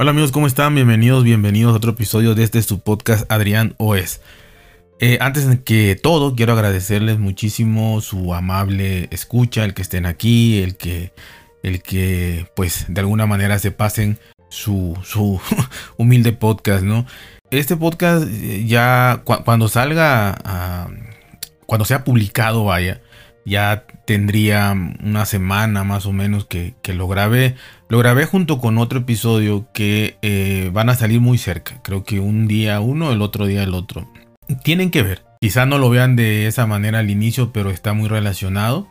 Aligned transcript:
Hola 0.00 0.12
amigos, 0.12 0.30
¿cómo 0.30 0.46
están? 0.46 0.76
Bienvenidos, 0.76 1.24
bienvenidos 1.24 1.72
a 1.72 1.76
otro 1.78 1.90
episodio 1.90 2.36
de 2.36 2.44
este 2.44 2.62
su 2.62 2.78
podcast 2.78 3.28
Adrián 3.32 3.74
OS. 3.78 4.20
Eh, 5.00 5.18
antes 5.20 5.44
que 5.64 5.98
todo, 6.00 6.36
quiero 6.36 6.52
agradecerles 6.52 7.18
muchísimo 7.18 8.00
su 8.00 8.32
amable 8.32 9.08
escucha, 9.10 9.64
el 9.64 9.74
que 9.74 9.82
estén 9.82 10.06
aquí, 10.06 10.62
el 10.62 10.76
que, 10.76 11.12
el 11.64 11.82
que 11.82 12.46
pues 12.54 12.84
de 12.86 13.00
alguna 13.00 13.26
manera 13.26 13.58
se 13.58 13.72
pasen 13.72 14.20
su, 14.50 14.96
su 15.02 15.40
humilde 15.96 16.32
podcast, 16.32 16.84
¿no? 16.84 17.04
Este 17.50 17.76
podcast 17.76 18.24
eh, 18.30 18.66
ya 18.68 19.22
cuando 19.24 19.66
salga, 19.66 20.86
cuando 21.66 21.84
sea 21.84 22.04
publicado, 22.04 22.62
vaya, 22.66 23.00
ya 23.48 23.84
tendría 24.04 24.76
una 25.02 25.26
semana 25.26 25.82
más 25.82 26.06
o 26.06 26.12
menos 26.12 26.44
que, 26.44 26.74
lo 26.86 27.08
grabé. 27.08 27.56
Lo 27.88 27.98
grabé 27.98 28.26
junto 28.26 28.58
con 28.58 28.76
otro 28.76 29.00
episodio 29.00 29.66
que 29.72 30.18
eh, 30.20 30.70
van 30.74 30.90
a 30.90 30.94
salir 30.94 31.20
muy 31.20 31.38
cerca. 31.38 31.80
Creo 31.82 32.04
que 32.04 32.20
un 32.20 32.46
día 32.46 32.80
uno, 32.80 33.12
el 33.12 33.22
otro 33.22 33.46
día 33.46 33.62
el 33.62 33.72
otro. 33.72 34.06
Tienen 34.62 34.90
que 34.90 35.02
ver. 35.02 35.24
Quizá 35.40 35.64
no 35.64 35.78
lo 35.78 35.88
vean 35.88 36.14
de 36.14 36.46
esa 36.46 36.66
manera 36.66 36.98
al 36.98 37.10
inicio, 37.10 37.50
pero 37.50 37.70
está 37.70 37.94
muy 37.94 38.08
relacionado 38.08 38.88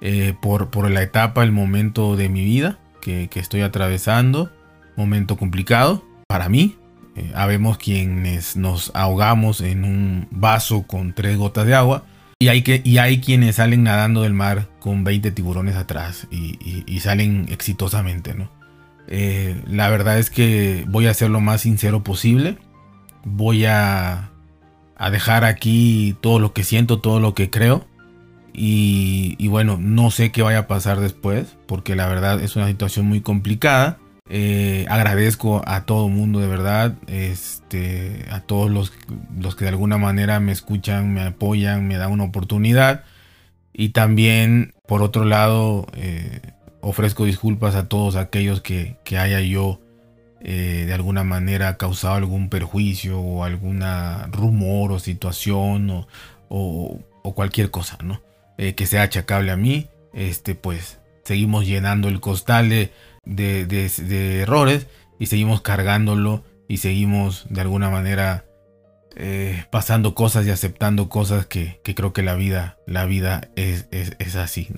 eh, 0.00 0.34
por, 0.40 0.70
por, 0.70 0.90
la 0.90 1.02
etapa, 1.02 1.42
el 1.42 1.52
momento 1.52 2.16
de 2.16 2.30
mi 2.30 2.44
vida 2.44 2.78
que, 3.02 3.28
estoy 3.34 3.60
atravesando. 3.60 4.50
Momento 4.96 5.36
complicado 5.36 6.02
para 6.26 6.48
mí. 6.48 6.76
Eh, 7.16 7.30
habemos 7.34 7.76
quienes 7.76 8.56
nos 8.56 8.90
ahogamos 8.94 9.60
en 9.60 9.84
un 9.84 10.28
vaso 10.30 10.84
con 10.86 11.12
tres 11.12 11.36
gotas 11.36 11.66
de 11.66 11.74
agua 11.74 12.04
y 12.38 12.48
hay, 12.48 12.62
que, 12.62 12.82
y 12.84 12.98
hay 12.98 13.20
quienes 13.20 13.56
salen 13.56 13.84
nadando 13.84 14.22
del 14.22 14.34
mar 14.34 14.68
con 14.80 15.04
20 15.04 15.30
tiburones 15.30 15.76
atrás 15.76 16.26
y, 16.30 17.00
salen 17.00 17.46
exitosamente, 17.50 18.34
¿no? 18.34 18.50
Eh, 19.06 19.60
la 19.66 19.90
verdad 19.90 20.18
es 20.18 20.30
que 20.30 20.84
voy 20.88 21.06
a 21.06 21.14
ser 21.14 21.30
lo 21.30 21.40
más 21.40 21.60
sincero 21.62 22.02
posible. 22.02 22.58
Voy 23.24 23.66
a, 23.66 24.30
a 24.96 25.10
dejar 25.10 25.44
aquí 25.44 26.16
todo 26.20 26.38
lo 26.38 26.52
que 26.52 26.64
siento, 26.64 27.00
todo 27.00 27.20
lo 27.20 27.34
que 27.34 27.50
creo. 27.50 27.86
Y, 28.52 29.34
y, 29.38 29.48
bueno, 29.48 29.78
no 29.80 30.10
sé 30.10 30.30
qué 30.30 30.42
vaya 30.42 30.60
a 30.60 30.66
pasar 30.68 31.00
después, 31.00 31.56
porque 31.66 31.96
la 31.96 32.06
verdad 32.06 32.40
es 32.40 32.56
una 32.56 32.68
situación 32.68 33.06
muy 33.06 33.20
complicada. 33.20 33.98
Eh, 34.30 34.86
agradezco 34.88 35.60
a 35.66 35.84
todo 35.84 36.08
mundo 36.08 36.40
de 36.40 36.48
verdad, 36.48 36.94
este, 37.08 38.24
a 38.30 38.40
todos 38.40 38.70
los, 38.70 38.90
los, 39.38 39.54
que 39.54 39.64
de 39.64 39.70
alguna 39.70 39.98
manera 39.98 40.40
me 40.40 40.50
escuchan, 40.52 41.12
me 41.12 41.22
apoyan, 41.22 41.86
me 41.86 41.98
dan 41.98 42.10
una 42.10 42.24
oportunidad. 42.24 43.04
Y 43.74 43.90
también, 43.90 44.72
por 44.86 45.02
otro 45.02 45.24
lado, 45.26 45.86
eh, 45.94 46.40
ofrezco 46.80 47.26
disculpas 47.26 47.74
a 47.74 47.88
todos 47.88 48.16
aquellos 48.16 48.62
que, 48.62 48.96
que 49.04 49.18
haya 49.18 49.40
yo 49.40 49.80
eh, 50.40 50.84
de 50.86 50.94
alguna 50.94 51.24
manera 51.24 51.76
causado 51.76 52.14
algún 52.14 52.48
perjuicio 52.48 53.20
o 53.20 53.44
alguna 53.44 54.28
rumor 54.32 54.92
o 54.92 54.98
situación 55.00 55.90
o, 55.90 56.06
o, 56.48 57.34
cualquier 57.34 57.70
cosa, 57.70 57.98
¿no? 58.02 58.22
que 58.56 58.86
sea 58.86 59.02
achacable 59.02 59.50
a 59.50 59.56
mí. 59.56 59.88
Este, 60.14 60.54
pues 60.54 61.00
seguimos 61.24 61.66
llenando 61.66 62.08
el 62.08 62.20
costal 62.20 62.90
de, 63.24 64.40
errores 64.40 64.86
y 65.18 65.26
seguimos 65.26 65.60
cargándolo 65.62 66.44
y 66.68 66.78
seguimos 66.78 67.46
de 67.50 67.60
alguna 67.60 67.90
manera 67.90 68.44
eh, 69.16 69.64
pasando 69.70 70.14
cosas 70.14 70.46
y 70.46 70.50
aceptando 70.50 71.08
cosas 71.08 71.46
que, 71.46 71.80
creo 71.82 72.12
que 72.12 72.22
la 72.22 72.34
vida, 72.34 72.78
la 72.86 73.04
vida 73.06 73.48
es, 73.56 73.86
así. 74.36 74.68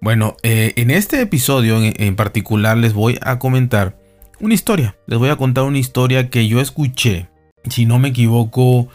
Bueno, 0.00 0.36
eh, 0.42 0.72
en 0.76 0.90
este 0.90 1.20
episodio 1.20 1.78
en, 1.82 2.16
particular 2.16 2.76
les 2.76 2.94
voy 2.94 3.18
a 3.20 3.38
comentar 3.38 3.98
una 4.40 4.54
historia. 4.54 4.96
Les 5.06 5.18
voy 5.18 5.28
a 5.28 5.36
contar 5.36 5.64
una 5.64 5.78
historia 5.78 6.30
que 6.30 6.48
yo 6.48 6.60
escuché. 6.60 7.28
Si 7.68 7.84
no 7.84 7.98
me 7.98 8.08
equivoco, 8.08 8.88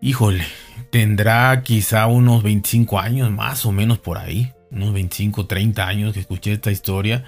híjole, 0.00 0.44
tendrá 0.90 1.62
quizá 1.62 2.06
unos 2.06 2.42
25 2.42 2.98
años 2.98 3.30
más 3.30 3.64
o 3.64 3.72
menos 3.72 3.98
por 3.98 4.18
ahí. 4.18 4.52
Unos 4.72 4.92
25, 4.92 5.46
30 5.46 5.86
años 5.86 6.12
que 6.12 6.20
escuché 6.20 6.52
esta 6.52 6.72
historia. 6.72 7.24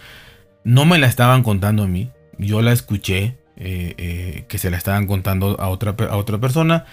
No 0.67 0.85
me 0.85 0.99
la 0.99 1.07
estaban 1.07 1.45
contando 1.45 1.85
a 1.85 1.87
mí, 1.87 2.11
yo 2.39 2.61
la 2.61 2.73
escuché 2.73 3.37
eh, 3.57 3.95
eh, 3.99 4.45
que 4.49 4.59
se 4.59 4.69
la 4.69 4.77
estaban 4.77 5.07
contando 5.07 5.61
a 5.61 5.69
otra, 5.69 5.95
a 6.11 6.17
otra 6.17 6.39
persona 6.39 6.87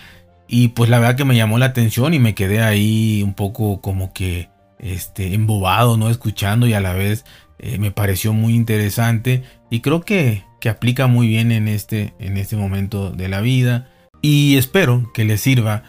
y 0.47 0.67
pues 0.67 0.91
la 0.91 0.99
verdad 0.99 1.15
que 1.15 1.25
me 1.25 1.35
llamó 1.35 1.57
la 1.57 1.65
atención 1.65 2.13
y 2.13 2.19
me 2.19 2.35
quedé 2.35 2.61
ahí 2.61 3.23
un 3.23 3.33
poco 3.33 3.81
como 3.81 4.13
que 4.13 4.49
este, 4.77 5.33
embobado, 5.33 5.97
¿no? 5.97 6.11
Escuchando 6.11 6.67
y 6.67 6.73
a 6.73 6.81
la 6.81 6.93
vez 6.93 7.25
eh, 7.57 7.79
me 7.79 7.89
pareció 7.89 8.31
muy 8.31 8.53
interesante 8.53 9.41
y 9.71 9.79
creo 9.79 10.01
que, 10.01 10.43
que 10.61 10.69
aplica 10.69 11.07
muy 11.07 11.27
bien 11.27 11.51
en 11.51 11.67
este, 11.67 12.13
en 12.19 12.37
este 12.37 12.55
momento 12.55 13.09
de 13.09 13.27
la 13.27 13.41
vida 13.41 13.89
y 14.21 14.55
espero 14.55 15.11
que 15.15 15.25
le 15.25 15.39
sirva 15.39 15.81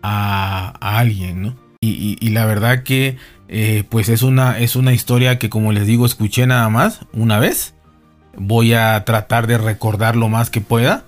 a, 0.00 0.76
alguien, 0.80 1.42
¿no? 1.42 1.56
y 1.80 2.30
la 2.30 2.46
verdad 2.46 2.84
que 2.84 3.16
eh, 3.48 3.84
pues 3.88 4.08
es 4.08 4.22
una, 4.22 4.58
es 4.58 4.76
una 4.76 4.92
historia 4.92 5.38
que 5.38 5.50
como 5.50 5.72
les 5.72 5.86
digo 5.86 6.06
escuché 6.06 6.46
nada 6.46 6.68
más 6.68 7.00
una 7.12 7.38
vez. 7.38 7.74
Voy 8.36 8.74
a 8.74 9.02
tratar 9.04 9.46
de 9.46 9.58
recordar 9.58 10.16
lo 10.16 10.28
más 10.28 10.50
que 10.50 10.60
pueda. 10.60 11.04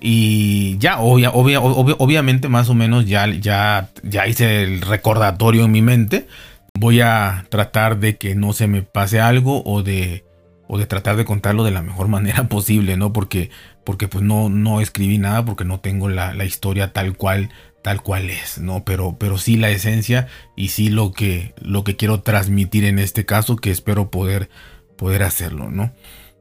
Y 0.00 0.78
ya, 0.78 1.00
obviamente 1.00 2.48
más 2.48 2.68
o 2.68 2.74
menos 2.74 3.06
ya, 3.06 3.26
ya, 3.26 3.90
ya 4.04 4.28
hice 4.28 4.62
el 4.62 4.80
recordatorio 4.80 5.64
en 5.64 5.72
mi 5.72 5.82
mente. 5.82 6.28
Voy 6.74 7.00
a 7.00 7.46
tratar 7.48 7.98
de 7.98 8.16
que 8.16 8.36
no 8.36 8.52
se 8.52 8.68
me 8.68 8.82
pase 8.82 9.18
algo 9.18 9.64
o 9.64 9.82
de, 9.82 10.24
o 10.68 10.78
de 10.78 10.86
tratar 10.86 11.16
de 11.16 11.24
contarlo 11.24 11.64
de 11.64 11.72
la 11.72 11.82
mejor 11.82 12.06
manera 12.08 12.44
posible, 12.44 12.96
¿no? 12.96 13.12
Porque, 13.12 13.50
porque 13.82 14.06
pues 14.06 14.22
no, 14.22 14.48
no 14.48 14.80
escribí 14.80 15.18
nada 15.18 15.44
porque 15.44 15.64
no 15.64 15.80
tengo 15.80 16.08
la, 16.08 16.32
la 16.32 16.44
historia 16.44 16.92
tal 16.92 17.16
cual 17.16 17.50
tal 17.88 18.02
cual 18.02 18.28
es, 18.28 18.58
¿no? 18.58 18.84
Pero, 18.84 19.16
pero 19.18 19.38
sí 19.38 19.56
la 19.56 19.70
esencia 19.70 20.28
y 20.56 20.68
sí 20.68 20.90
lo 20.90 21.12
que, 21.12 21.54
lo 21.58 21.84
que 21.84 21.96
quiero 21.96 22.20
transmitir 22.20 22.84
en 22.84 22.98
este 22.98 23.24
caso, 23.24 23.56
que 23.56 23.70
espero 23.70 24.10
poder, 24.10 24.50
poder 24.98 25.22
hacerlo, 25.22 25.70
¿no? 25.70 25.94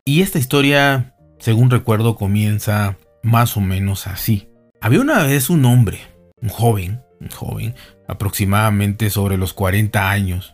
Y 0.04 0.24
esta 0.24 0.40
historia, 0.40 1.16
según 1.40 1.70
recuerdo, 1.70 2.18
comienza 2.18 2.98
más 3.24 3.56
o 3.56 3.62
menos 3.62 4.08
así. 4.08 4.50
Había 4.82 5.00
una 5.00 5.24
vez 5.24 5.50
un 5.50 5.64
hombre, 5.64 6.02
un 6.42 6.50
joven, 6.50 7.02
un 7.22 7.30
joven, 7.30 7.76
aproximadamente 8.10 9.10
sobre 9.10 9.38
los 9.38 9.54
40 9.54 10.10
años. 10.12 10.54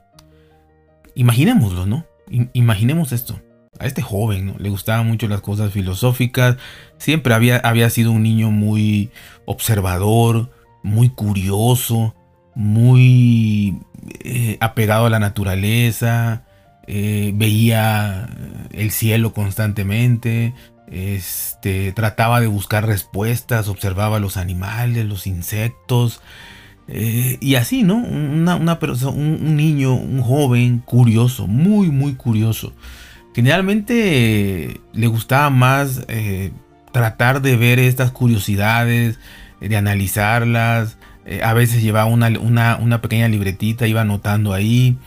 Imaginémoslo, 1.15 1.87
¿no? 1.87 2.05
imaginemos 2.53 3.13
esto. 3.13 3.41
A 3.79 3.87
este 3.87 4.03
joven 4.03 4.45
¿no? 4.45 4.55
le 4.59 4.69
gustaban 4.69 5.07
mucho 5.07 5.27
las 5.27 5.41
cosas 5.41 5.73
filosóficas, 5.73 6.57
siempre 6.99 7.33
había, 7.33 7.57
había 7.57 7.89
sido 7.89 8.11
un 8.11 8.21
niño 8.21 8.51
muy 8.51 9.09
observador, 9.45 10.51
muy 10.83 11.09
curioso, 11.09 12.13
muy 12.55 13.79
eh, 14.19 14.57
apegado 14.59 15.05
a 15.05 15.09
la 15.09 15.19
naturaleza, 15.19 16.43
eh, 16.87 17.31
veía 17.35 18.29
el 18.71 18.91
cielo 18.91 19.33
constantemente, 19.33 20.53
este, 20.87 21.93
trataba 21.93 22.41
de 22.41 22.47
buscar 22.47 22.85
respuestas, 22.85 23.69
observaba 23.69 24.19
los 24.19 24.37
animales, 24.37 25.05
los 25.05 25.25
insectos, 25.25 26.21
eh, 26.89 27.37
y 27.39 27.55
así, 27.55 27.83
¿no? 27.83 27.95
Una, 27.95 28.77
persona, 28.77 29.11
un, 29.11 29.55
niño, 29.55 29.95
un 29.95 30.21
joven 30.21 30.79
curioso, 30.79 31.47
muy, 31.47 31.89
muy 31.89 32.15
curioso. 32.15 32.73
Generalmente 33.33 34.81
le 34.93 35.07
gustaba 35.07 35.49
más 35.49 36.05
tratar 36.91 37.41
de 37.41 37.55
ver 37.57 37.79
estas 37.79 38.11
curiosidades, 38.11 39.17
de 39.67 39.77
analizarlas. 39.77 40.97
Eh, 41.25 41.41
a 41.43 41.53
veces 41.53 41.81
llevaba 41.81 42.05
una, 42.05 43.01
pequeña 43.01 43.27
libretita, 43.27 43.87
iba 43.87 44.01
anotando 44.01 44.53
ahí. 44.53 44.97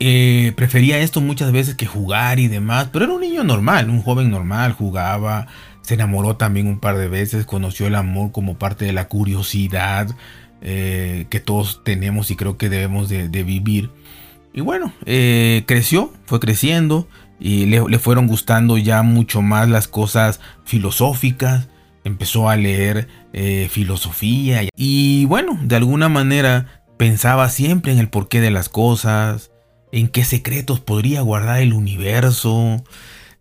Eh, 0.00 0.52
prefería 0.56 0.98
esto 0.98 1.20
muchas 1.20 1.52
veces 1.52 1.74
que 1.74 1.86
jugar 1.86 2.38
y 2.38 2.48
demás, 2.48 2.88
pero 2.92 3.04
era 3.04 3.14
un 3.14 3.20
niño 3.20 3.42
normal, 3.42 3.90
un 3.90 4.00
joven 4.00 4.30
normal, 4.30 4.72
jugaba, 4.72 5.48
se 5.82 5.94
enamoró 5.94 6.36
también 6.36 6.68
un 6.68 6.78
par 6.78 6.96
de 6.96 7.08
veces, 7.08 7.44
conoció 7.46 7.88
el 7.88 7.96
amor 7.96 8.30
como 8.30 8.58
parte 8.58 8.84
de 8.84 8.92
la 8.92 9.08
curiosidad 9.08 10.08
eh, 10.62 11.26
que 11.30 11.40
todos 11.40 11.82
tenemos 11.84 12.30
y 12.30 12.36
creo 12.36 12.56
que 12.56 12.68
debemos 12.68 13.08
de, 13.08 13.26
vivir. 13.42 13.90
Y 14.54 14.60
bueno, 14.60 14.92
creció, 15.04 16.12
fue 16.26 16.40
creciendo 16.40 17.08
y 17.40 17.66
le, 17.66 17.98
fueron 17.98 18.26
gustando 18.26 18.78
ya 18.78 19.02
mucho 19.02 19.42
más 19.42 19.68
las 19.68 19.88
cosas 19.88 20.40
filosóficas, 20.64 21.68
empezó 22.04 22.48
a 22.48 22.56
leer 22.56 23.08
eh, 23.32 23.68
filosofía 23.70 24.62
y 24.76 25.24
bueno, 25.26 25.58
de 25.62 25.76
alguna 25.76 26.08
manera 26.08 26.82
pensaba 26.96 27.48
siempre 27.48 27.92
en 27.92 27.98
el 27.98 28.08
porqué 28.08 28.40
de 28.40 28.50
las 28.50 28.68
cosas, 28.68 29.50
en 29.92 30.08
qué 30.08 30.24
secretos 30.24 30.80
podría 30.80 31.20
guardar 31.22 31.60
el 31.60 31.72
universo. 31.72 32.84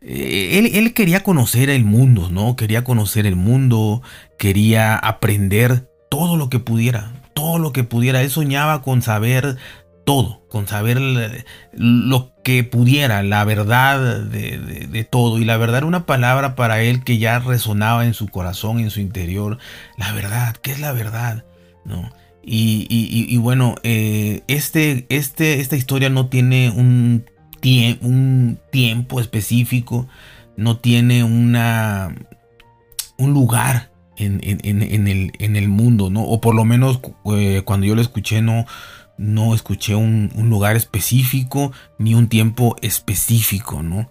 Eh, 0.02 0.72
él, 0.74 0.94
quería 0.94 1.24
conocer 1.24 1.70
el 1.70 1.84
mundo, 1.84 2.30
¿no? 2.32 2.56
Quería 2.56 2.84
conocer 2.84 3.26
el 3.26 3.36
mundo, 3.36 4.02
quería 4.38 4.96
aprender 4.96 5.90
todo 6.10 6.38
lo 6.38 6.50
que 6.50 6.60
pudiera, 6.60 7.14
todo 7.34 7.60
lo 7.60 7.74
que 7.74 7.84
pudiera. 7.84 8.22
Él 8.22 8.30
soñaba 8.30 8.82
con 8.82 9.02
saber 9.02 9.58
todo, 10.06 10.46
con 10.50 10.68
saber 10.68 11.02
lo 11.74 12.34
que 12.48 12.64
pudiera, 12.64 13.24
la 13.24 13.44
verdad 13.44 14.22
de, 14.22 15.04
todo. 15.12 15.38
Y 15.38 15.44
la 15.44 15.58
verdad 15.58 15.80
era 15.80 15.86
una 15.86 16.06
palabra 16.06 16.56
para 16.56 16.82
él 16.82 17.04
que 17.04 17.18
ya 17.18 17.40
resonaba 17.40 18.06
en 18.06 18.14
su 18.14 18.30
corazón, 18.30 18.80
en 18.80 18.90
su 18.90 19.02
interior. 19.02 19.58
La 19.98 20.14
verdad, 20.14 20.56
¿qué 20.62 20.72
es 20.72 20.80
la 20.80 20.94
verdad? 20.94 21.44
¿No? 21.84 22.10
Y, 22.42 23.36
bueno, 23.36 23.76
eh, 23.84 24.44
este, 24.48 25.06
este, 25.10 25.60
esta 25.60 25.76
historia 25.76 26.10
no 26.10 26.28
tiene 26.28 26.70
un, 26.70 27.26
un 28.00 28.60
tiempo 28.72 29.20
específico, 29.20 30.08
no 30.56 30.78
tiene 30.78 31.26
una, 31.26 32.16
un 33.18 33.34
lugar 33.34 33.92
en, 34.16 34.40
el, 34.42 35.34
en, 35.38 35.56
el, 35.58 35.68
mundo, 35.68 36.10
¿no? 36.10 36.24
O 36.24 36.40
por 36.40 36.56
lo 36.56 36.64
menos 36.64 37.02
eh, 37.36 37.62
cuando 37.66 37.86
yo 37.86 37.94
lo 37.94 38.02
escuché 38.02 38.42
no, 38.42 38.66
no 39.18 39.54
escuché 39.54 39.96
un, 39.96 40.32
lugar 40.36 40.76
específico 40.76 41.72
ni 41.98 42.14
un 42.14 42.28
tiempo 42.28 42.76
específico, 42.82 43.84
¿no? 43.84 44.10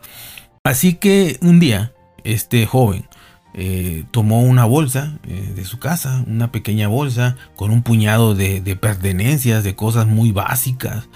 Así 0.64 0.94
que 0.94 1.38
un 1.40 1.60
día, 1.60 1.92
este 2.24 2.66
joven 2.66 3.06
eh, 3.54 4.04
tomó 4.10 4.42
una 4.42 4.64
bolsa 4.64 5.18
eh, 5.24 5.52
de 5.54 5.64
su 5.64 5.78
casa, 5.78 6.24
una 6.26 6.50
pequeña 6.50 6.88
bolsa 6.88 7.36
con 7.54 7.70
un 7.70 7.82
puñado 7.82 8.34
de, 8.34 8.60
pertenencias, 8.80 9.64
de 9.64 9.76
cosas 9.76 10.06
muy 10.06 10.32
básicas, 10.32 11.08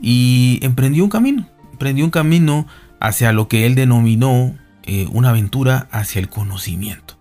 y 0.00 0.58
emprendió 0.62 1.04
un 1.04 1.10
camino, 1.10 1.48
emprendió 1.72 2.04
un 2.04 2.10
camino 2.10 2.66
hacia 3.00 3.32
lo 3.32 3.48
que 3.48 3.66
él 3.66 3.74
denominó 3.74 4.56
eh, 4.84 5.06
una 5.12 5.30
aventura 5.30 5.88
hacia 5.90 6.20
el 6.20 6.28
conocimiento. 6.28 7.18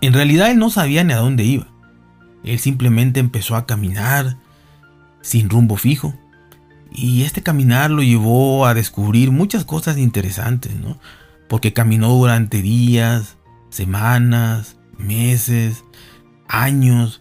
En 0.00 0.12
realidad 0.12 0.50
él 0.50 0.58
no 0.58 0.70
sabía 0.70 1.04
ni 1.04 1.12
a 1.12 1.18
dónde 1.18 1.44
iba. 1.44 1.66
Él 2.44 2.58
simplemente 2.58 3.20
empezó 3.20 3.56
a 3.56 3.66
caminar, 3.66 4.36
sin 5.26 5.50
rumbo 5.50 5.76
fijo. 5.76 6.14
Y 6.92 7.22
este 7.24 7.42
caminar 7.42 7.90
lo 7.90 8.02
llevó 8.02 8.64
a 8.64 8.74
descubrir 8.74 9.32
muchas 9.32 9.64
cosas 9.64 9.98
interesantes, 9.98 10.76
¿no? 10.76 10.98
Porque 11.48 11.72
caminó 11.72 12.10
durante 12.10 12.62
días, 12.62 13.36
semanas, 13.68 14.76
meses, 14.96 15.84
años. 16.46 17.20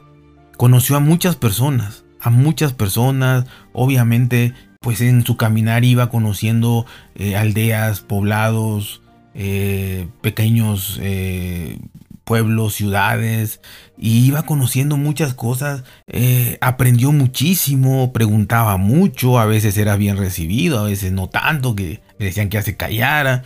Conoció 0.56 0.96
a 0.98 1.00
muchas 1.00 1.36
personas, 1.36 2.06
a 2.22 2.30
muchas 2.30 2.74
personas. 2.74 3.46
Obviamente, 3.74 4.54
pues 4.82 5.02
en 5.02 5.26
su 5.26 5.36
caminar 5.36 5.84
iba 5.84 6.10
conociendo 6.10 6.86
eh, 7.16 7.36
aldeas, 7.36 8.02
poblados, 8.02 9.02
eh, 9.34 10.08
pequeños 10.22 11.00
eh, 11.02 11.80
pueblos, 12.26 12.74
ciudades, 12.74 13.62
y 13.98 14.26
iba 14.26 14.44
conociendo 14.44 14.98
muchas 14.98 15.34
cosas, 15.34 15.84
eh, 16.08 16.58
aprendió 16.60 17.12
muchísimo, 17.14 18.12
preguntaba 18.12 18.78
mucho, 18.78 19.40
a 19.40 19.46
veces 19.46 19.78
era 19.78 19.96
bien 19.96 20.18
recibido, 20.18 20.80
a 20.80 20.84
veces 20.86 21.14
no 21.14 21.30
tanto, 21.30 21.76
que 21.76 22.02
decían 22.20 22.50
que 22.50 22.58
hace 22.58 22.76
callara. 22.76 23.44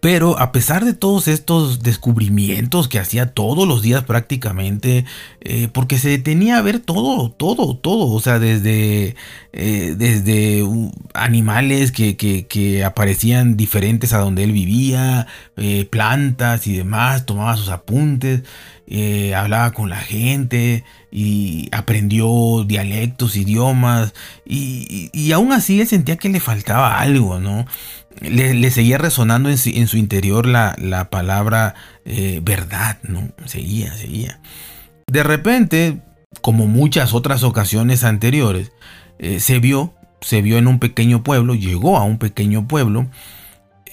Pero 0.00 0.38
a 0.40 0.50
pesar 0.50 0.84
de 0.84 0.94
todos 0.94 1.28
estos 1.28 1.80
descubrimientos 1.80 2.88
que 2.88 2.98
hacía 2.98 3.34
todos 3.34 3.68
los 3.68 3.82
días 3.82 4.02
prácticamente, 4.02 5.04
eh, 5.40 5.68
porque 5.72 5.98
se 5.98 6.08
detenía 6.08 6.58
a 6.58 6.62
ver 6.62 6.80
todo, 6.80 7.30
todo, 7.30 7.76
todo, 7.76 8.08
o 8.08 8.20
sea, 8.20 8.40
desde, 8.40 9.14
eh, 9.52 9.94
desde 9.96 10.64
animales 11.14 11.92
que, 11.92 12.16
que, 12.16 12.84
aparecían 12.84 13.56
diferentes 13.56 14.12
a 14.12 14.18
donde 14.18 14.42
él 14.42 14.52
vivía, 14.52 15.28
eh, 15.56 15.84
plantas 15.84 16.66
y 16.66 16.76
demás, 16.76 17.24
tomaba 17.24 17.56
sus 17.56 17.68
apuntes, 17.68 18.42
hablaba 19.36 19.72
con 19.72 19.88
la 19.88 20.00
gente 20.00 20.84
y 21.10 21.68
aprendió 21.72 22.64
dialectos, 22.66 23.36
idiomas, 23.36 24.12
y, 24.44 25.10
y 25.12 25.32
aún 25.32 25.52
así 25.52 25.80
él 25.80 25.86
sentía 25.86 26.16
que 26.16 26.28
le 26.28 26.40
faltaba 26.40 26.98
algo, 26.98 27.38
¿no? 27.38 27.66
Le, 28.20 28.70
seguía 28.70 28.98
resonando 28.98 29.48
en 29.48 29.58
su, 29.58 29.96
interior 29.96 30.46
la, 30.46 31.08
palabra 31.10 31.74
eh, 32.04 32.40
verdad, 32.42 32.98
¿no? 33.02 33.30
Seguía, 33.44 33.92
seguía. 33.94 34.40
De 35.06 35.22
repente, 35.22 36.00
como 36.40 36.66
muchas 36.66 37.14
otras 37.14 37.42
ocasiones 37.42 38.04
anteriores, 38.04 38.72
eh, 39.18 39.40
se 39.40 39.58
vio, 39.58 39.94
se 40.20 40.42
vio 40.42 40.58
en 40.58 40.66
un 40.66 40.78
pequeño 40.78 41.22
pueblo, 41.22 41.54
llegó 41.54 41.98
a 41.98 42.04
un 42.04 42.18
pequeño 42.18 42.66
pueblo, 42.66 43.08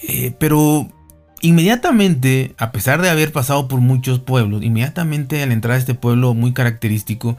eh, 0.07 0.33
pero 0.39 0.89
inmediatamente, 1.41 2.55
a 2.57 2.71
pesar 2.71 3.01
de 3.01 3.09
haber 3.09 3.31
pasado 3.31 3.67
por 3.67 3.81
muchos 3.81 4.19
pueblos, 4.19 4.63
inmediatamente 4.63 5.43
al 5.43 5.51
entrar 5.51 5.75
a 5.75 5.79
este 5.79 5.95
pueblo 5.95 6.33
muy 6.33 6.53
característico, 6.53 7.37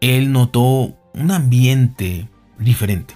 él 0.00 0.32
notó 0.32 0.94
un 1.14 1.30
ambiente 1.30 2.28
diferente 2.58 3.14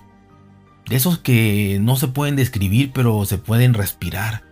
de 0.88 0.96
esos 0.96 1.18
que 1.18 1.78
no 1.80 1.96
se 1.96 2.08
pueden 2.08 2.36
describir, 2.36 2.92
pero 2.92 3.24
se 3.24 3.38
pueden 3.38 3.74
respirar, 3.74 4.42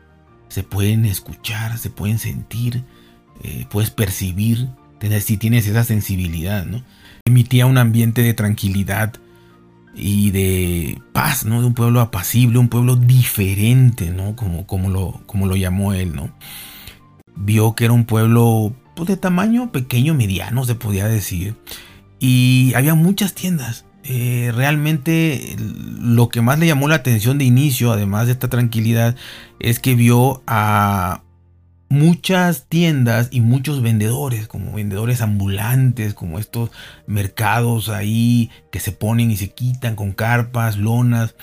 se 0.48 0.62
pueden 0.62 1.04
escuchar, 1.04 1.78
se 1.78 1.90
pueden 1.90 2.18
sentir, 2.18 2.84
eh, 3.42 3.66
puedes 3.70 3.90
percibir, 3.90 4.68
tener, 4.98 5.22
si 5.22 5.36
tienes 5.36 5.66
esa 5.66 5.84
sensibilidad, 5.84 6.66
¿no? 6.66 6.82
Emitía 7.24 7.66
un 7.66 7.78
ambiente 7.78 8.22
de 8.22 8.34
tranquilidad 8.34 9.14
y 9.94 10.30
de 10.30 11.00
paz, 11.12 11.46
¿no? 11.46 11.60
De 11.60 11.66
un 11.66 11.74
pueblo 11.74 12.00
apacible, 12.00 12.58
un 12.58 12.68
pueblo 12.68 12.96
diferente, 12.96 14.10
¿no? 14.10 14.36
Como, 14.36 14.66
como, 14.66 14.90
lo, 14.90 15.22
como 15.26 15.46
lo 15.46 15.56
llamó 15.56 15.94
él, 15.94 16.14
¿no? 16.14 16.30
Vio 17.34 17.74
que 17.74 17.84
era 17.84 17.94
un 17.94 18.04
pueblo 18.04 18.74
pues, 18.94 19.08
de 19.08 19.16
tamaño 19.16 19.72
pequeño, 19.72 20.14
mediano, 20.14 20.64
se 20.64 20.74
podía 20.74 21.08
decir. 21.08 21.54
Y 22.18 22.72
había 22.74 22.94
muchas 22.94 23.34
tiendas, 23.34 23.85
eh, 24.08 24.52
realmente 24.54 25.56
lo 25.58 26.28
que 26.28 26.40
más 26.40 26.58
le 26.58 26.66
llamó 26.66 26.86
la 26.86 26.96
atención 26.96 27.38
de 27.38 27.44
inicio, 27.44 27.90
además 27.90 28.26
de 28.26 28.32
esta 28.32 28.48
tranquilidad, 28.48 29.16
es 29.58 29.80
que 29.80 29.96
vio 29.96 30.42
a 30.46 31.22
muchas 31.88 32.66
tiendas 32.68 33.28
y 33.32 33.40
muchos 33.40 33.82
vendedores, 33.82 34.46
como 34.46 34.72
vendedores 34.72 35.22
ambulantes, 35.22 36.14
como 36.14 36.38
estos 36.38 36.70
mercados 37.06 37.88
ahí 37.88 38.50
que 38.70 38.78
se 38.78 38.92
ponen 38.92 39.30
y 39.30 39.36
se 39.36 39.50
quitan 39.50 39.96
con 39.96 40.12
carpas, 40.12 40.76
lonas. 40.76 41.34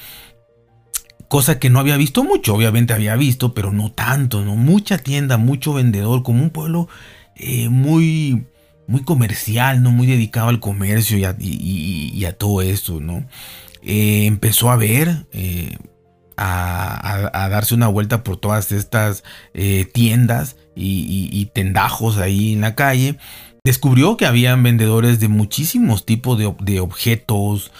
Cosa 1.27 1.59
que 1.59 1.69
no 1.69 1.79
había 1.79 1.97
visto 1.97 2.23
mucho, 2.23 2.55
obviamente 2.55 2.93
había 2.93 3.15
visto, 3.17 3.53
pero 3.53 3.73
no 3.73 3.91
tanto, 3.91 4.45
¿no? 4.45 4.55
Mucha 4.55 4.99
tienda, 4.99 5.37
mucho 5.37 5.73
vendedor, 5.73 6.23
como 6.23 6.43
un 6.43 6.51
pueblo 6.51 6.87
eh, 7.35 7.67
muy 7.67 8.45
muy 8.93 9.01
comercial, 9.01 9.81
¿no? 9.81 9.89
Muy 9.89 10.05
dedicado 10.05 10.49
al 10.49 10.59
comercio 10.59 11.17
y 11.17 12.25
a, 12.25 12.37
todo 12.37 12.61
esto, 12.61 12.99
¿no? 12.99 13.25
Eh, 13.81 14.27
empezó 14.27 14.69
a 14.69 14.75
ver, 14.75 15.25
eh, 15.31 15.77
a, 16.37 17.47
darse 17.49 17.73
una 17.73 17.87
vuelta 17.87 18.23
por 18.23 18.37
todas 18.37 18.71
estas 18.71 19.23
eh, 19.55 19.85
tiendas 19.91 20.57
y, 20.75 21.49
tendajos 21.55 22.19
ahí 22.19 22.53
en 22.53 22.61
la 22.61 22.75
calle. 22.75 23.17
Descubrió 23.63 24.15
que 24.15 24.27
habían 24.27 24.61
vendedores 24.61 25.19
de 25.19 25.27
muchísimos 25.27 26.05
tipos 26.05 26.37
de, 26.37 26.53
de 26.59 26.79
objetos 26.79 27.71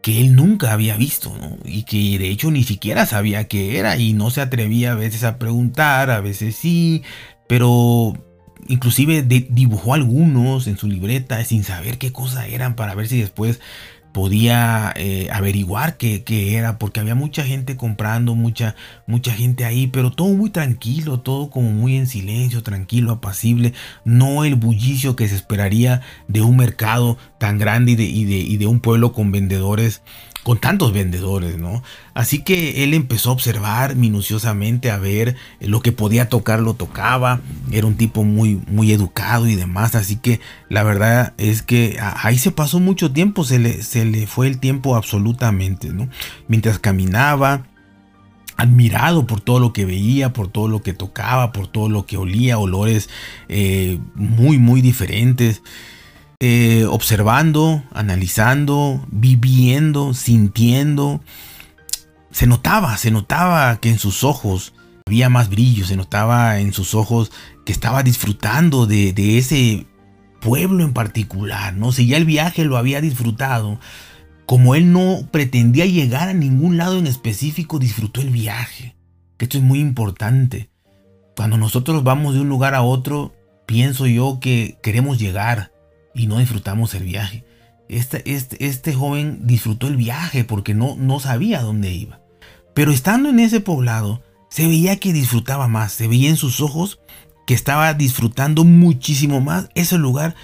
que 0.00 0.22
él 0.22 0.34
nunca 0.34 0.72
había 0.72 0.96
visto, 0.96 1.36
¿no? 1.38 1.58
Y 1.66 1.82
que 1.82 2.18
de 2.18 2.30
hecho 2.30 2.50
ni 2.50 2.64
siquiera 2.64 3.04
sabía 3.04 3.48
qué 3.48 3.78
era 3.78 3.98
y 3.98 4.14
no 4.14 4.30
se 4.30 4.40
atrevía 4.40 4.92
a 4.92 4.94
veces 4.94 5.24
a 5.24 5.38
preguntar, 5.38 6.10
a 6.10 6.22
veces 6.22 6.56
sí, 6.56 7.02
pero 7.48 8.14
inclusive 8.68 9.22
dibujó 9.22 9.94
algunos 9.94 10.66
en 10.66 10.76
su 10.76 10.88
libreta 10.88 11.44
sin 11.44 11.64
saber 11.64 11.98
qué 11.98 12.12
cosa 12.12 12.46
eran 12.46 12.76
para 12.76 12.94
ver 12.94 13.08
si 13.08 13.20
después 13.20 13.60
podía 14.14 14.94
eh, 14.94 15.28
averiguar 15.32 15.96
qué, 15.96 16.22
era, 16.56 16.78
porque 16.78 17.00
había 17.00 17.16
mucha 17.16 17.42
gente 17.42 17.76
comprando, 17.76 18.36
mucha, 18.36 18.76
mucha 19.08 19.32
gente 19.32 19.64
ahí, 19.64 19.88
pero 19.88 20.12
todo 20.12 20.28
muy 20.28 20.50
tranquilo, 20.50 21.18
todo 21.18 21.50
como 21.50 21.72
muy 21.72 21.96
en 21.96 22.06
silencio, 22.06 22.62
tranquilo, 22.62 23.10
apacible, 23.10 23.74
no 24.04 24.44
el 24.44 24.54
bullicio 24.54 25.16
que 25.16 25.26
se 25.26 25.34
esperaría 25.34 26.00
de 26.28 26.42
un 26.42 26.56
mercado 26.56 27.18
tan 27.38 27.58
grande 27.58 27.92
y 27.92 27.96
de, 27.96 28.36
y 28.36 28.56
de 28.56 28.66
un 28.68 28.78
pueblo 28.78 29.12
con 29.12 29.32
vendedores 29.32 30.00
con 30.44 30.58
tantos 30.58 30.92
vendedores, 30.92 31.56
¿no? 31.58 31.82
Así 32.12 32.42
que 32.42 32.84
él 32.84 32.94
empezó 32.94 33.30
a 33.30 33.32
observar 33.32 33.96
minuciosamente, 33.96 34.90
a 34.90 34.98
ver 34.98 35.36
lo 35.58 35.80
que 35.80 35.90
podía 35.90 36.28
tocar, 36.28 36.60
lo 36.60 36.74
tocaba. 36.74 37.40
Era 37.72 37.86
un 37.86 37.96
tipo 37.96 38.22
muy, 38.24 38.60
muy 38.68 38.92
educado 38.92 39.48
y 39.48 39.56
demás. 39.56 39.94
Así 39.94 40.16
que 40.16 40.40
la 40.68 40.82
verdad 40.82 41.32
es 41.38 41.62
que 41.62 41.98
ahí 42.00 42.38
se 42.38 42.52
pasó 42.52 42.78
mucho 42.78 43.10
tiempo, 43.10 43.42
se 43.42 43.58
le, 43.58 43.82
se 43.82 44.04
le 44.04 44.26
fue 44.26 44.46
el 44.46 44.60
tiempo 44.60 44.96
absolutamente, 44.96 45.88
¿no? 45.88 46.08
Mientras 46.46 46.78
caminaba, 46.78 47.64
admirado 48.56 49.26
por 49.26 49.40
todo 49.40 49.60
lo 49.60 49.72
que 49.72 49.86
veía, 49.86 50.34
por 50.34 50.48
todo 50.48 50.68
lo 50.68 50.82
que 50.82 50.92
tocaba, 50.92 51.52
por 51.52 51.68
todo 51.68 51.88
lo 51.88 52.04
que 52.04 52.18
olía, 52.18 52.58
olores 52.58 53.08
eh, 53.48 53.98
muy, 54.14 54.58
muy 54.58 54.82
diferentes. 54.82 55.62
Eh, 56.46 56.84
observando, 56.84 57.82
analizando, 57.94 59.02
viviendo, 59.10 60.12
sintiendo. 60.12 61.22
Se 62.32 62.46
notaba, 62.46 62.98
se 62.98 63.10
notaba 63.10 63.80
que 63.80 63.88
en 63.88 63.98
sus 63.98 64.24
ojos 64.24 64.74
había 65.06 65.30
más 65.30 65.48
brillo, 65.48 65.86
se 65.86 65.96
notaba 65.96 66.60
en 66.60 66.74
sus 66.74 66.94
ojos 66.94 67.32
que 67.64 67.72
estaba 67.72 68.02
disfrutando 68.02 68.84
de, 68.84 69.38
ese 69.38 69.86
pueblo 70.42 70.84
en 70.84 70.92
particular, 70.92 71.72
¿no? 71.72 71.92
Si 71.92 72.08
ya 72.08 72.18
el 72.18 72.26
viaje 72.26 72.66
lo 72.66 72.76
había 72.76 73.00
disfrutado, 73.00 73.80
como 74.44 74.74
él 74.74 74.92
no 74.92 75.26
pretendía 75.30 75.86
llegar 75.86 76.28
a 76.28 76.34
ningún 76.34 76.76
lado 76.76 76.98
en 76.98 77.06
específico, 77.06 77.78
disfrutó 77.78 78.20
el 78.20 78.28
viaje. 78.28 78.96
Que 79.38 79.46
esto 79.46 79.56
es 79.56 79.64
muy 79.64 79.80
importante. 79.80 80.68
Cuando 81.36 81.56
nosotros 81.56 82.04
vamos 82.04 82.34
de 82.34 82.42
un 82.42 82.50
lugar 82.50 82.74
a 82.74 82.82
otro, 82.82 83.34
pienso 83.64 84.06
yo 84.06 84.40
que 84.42 84.76
queremos 84.82 85.18
llegar 85.18 85.72
y 86.14 86.26
no 86.26 86.38
disfrutamos 86.38 86.94
el 86.94 87.04
viaje. 87.04 87.44
Este, 87.88 88.22
este, 88.32 88.64
este 88.66 88.94
joven 88.94 89.40
disfrutó 89.42 89.86
el 89.88 89.96
viaje 89.96 90.44
porque 90.44 90.74
no, 90.74 90.96
no 90.96 91.20
sabía 91.20 91.60
dónde 91.60 91.92
iba. 91.92 92.20
Pero 92.74 92.92
estando 92.92 93.28
en 93.28 93.40
ese 93.40 93.60
poblado, 93.60 94.22
se 94.50 94.66
veía 94.66 94.96
que 94.96 95.12
disfrutaba 95.12 95.68
más, 95.68 95.92
se 95.92 96.08
veía 96.08 96.30
en 96.30 96.36
sus 96.36 96.60
ojos 96.60 97.00
que 97.46 97.54
estaba 97.54 97.92
disfrutando 97.94 98.64
muchísimo 98.64 99.40
más 99.40 99.68
ese 99.74 99.98
lugar 99.98 100.34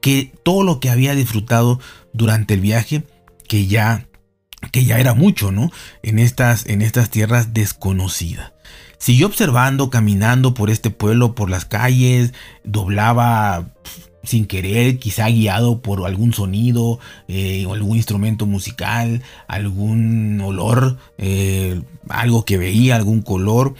que 0.00 0.32
todo 0.42 0.62
lo 0.64 0.80
que 0.80 0.90
había 0.90 1.14
disfrutado 1.14 1.80
durante 2.12 2.54
el 2.54 2.60
viaje, 2.60 3.04
que 3.48 3.66
ya, 3.66 4.06
que 4.70 4.84
ya 4.84 4.98
era 4.98 5.14
mucho, 5.14 5.50
¿no? 5.50 5.70
En 6.02 6.18
estas, 6.18 6.66
en 6.66 6.82
estas 6.82 7.08
tierras 7.08 7.54
desconocidas. 7.54 8.52
Siguió 8.98 9.26
observando, 9.26 9.88
caminando 9.88 10.52
por 10.52 10.70
este 10.70 10.90
pueblo, 10.90 11.34
por 11.34 11.48
las 11.48 11.64
calles, 11.64 12.34
doblaba 12.64 13.72
sin 14.24 14.46
querer, 14.46 14.98
quizá 14.98 15.28
guiado 15.28 15.80
por 15.80 16.06
algún 16.06 16.32
sonido 16.32 16.98
eh, 17.28 17.66
algún 17.70 17.96
instrumento 17.96 18.46
musical, 18.46 19.22
algún 19.46 20.40
olor, 20.40 20.98
eh, 21.18 21.82
algo 22.08 22.44
que 22.44 22.58
veía, 22.58 22.96
algún 22.96 23.22
color. 23.22 23.74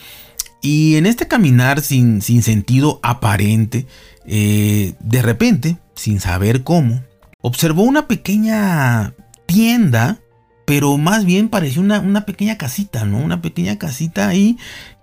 Y 0.61 0.97
en 0.97 1.07
este 1.07 1.29
caminar 1.29 1.81
sin, 1.81 2.23
sin 2.23 2.43
sentido 2.43 3.01
aparente, 3.03 3.87
eh, 4.27 4.95
de 5.01 5.23
repente, 5.23 5.77
sin 5.95 6.21
saber 6.21 6.63
cómo, 6.63 7.03
observó 7.41 7.83
una 7.83 8.09
pequeña 8.09 9.15
tienda, 9.47 10.21
pero 10.65 10.97
más 10.97 11.25
bien 11.25 11.49
parecía 11.49 11.83
una, 11.83 12.01
una 12.01 12.25
pequeña 12.25 12.57
casita, 12.57 13.05
¿no? 13.05 13.19
Una 13.19 13.43
pequeña 13.43 13.79
casita 13.79 14.29
ahí 14.29 14.57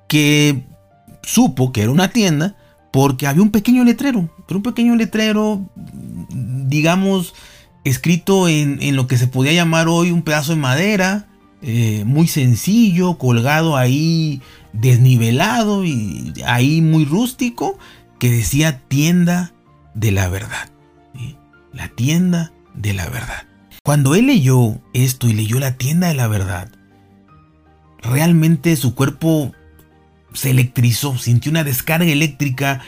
que 0.07 0.63
supo 1.23 1.71
que 1.71 1.83
era 1.83 1.91
una 1.91 2.09
tienda 2.09 2.55
porque 2.91 3.27
había 3.27 3.41
un 3.41 3.51
pequeño 3.51 3.83
letrero, 3.83 4.29
pero 4.47 4.57
un 4.57 4.63
pequeño 4.63 4.95
letrero, 4.95 5.61
digamos, 6.29 7.33
escrito 7.83 8.47
en, 8.47 8.95
lo 8.95 9.07
que 9.07 9.17
se 9.17 9.27
podía 9.27 9.53
llamar 9.53 9.87
hoy 9.87 10.11
un 10.11 10.21
pedazo 10.21 10.51
de 10.51 10.57
madera, 10.57 11.27
eh, 11.61 12.03
muy 12.05 12.27
sencillo, 12.27 13.17
colgado 13.17 13.77
ahí, 13.77 14.41
desnivelado 14.73 15.85
y 15.85 16.33
ahí 16.45 16.81
muy 16.81 17.05
rústico, 17.05 17.77
que 18.19 18.29
decía 18.29 18.81
tienda 18.87 19.53
de 19.93 20.11
la 20.11 20.29
verdad. 20.29 20.69
La 21.73 21.87
tienda 21.87 22.51
de 22.75 22.93
la 22.93 23.07
verdad. 23.09 23.47
Cuando 23.83 24.13
él 24.15 24.27
leyó 24.27 24.79
esto 24.93 25.29
y 25.29 25.33
leyó 25.33 25.59
la 25.59 25.77
tienda 25.77 26.09
de 26.09 26.13
la 26.13 26.27
verdad, 26.27 26.69
realmente 28.01 28.75
su 28.75 28.93
cuerpo 28.93 29.53
se 30.33 30.51
electrizó, 30.51 31.17
sintió 31.17 31.51
una 31.51 31.63
descarga 31.63 32.11
eléctrica 32.11 32.81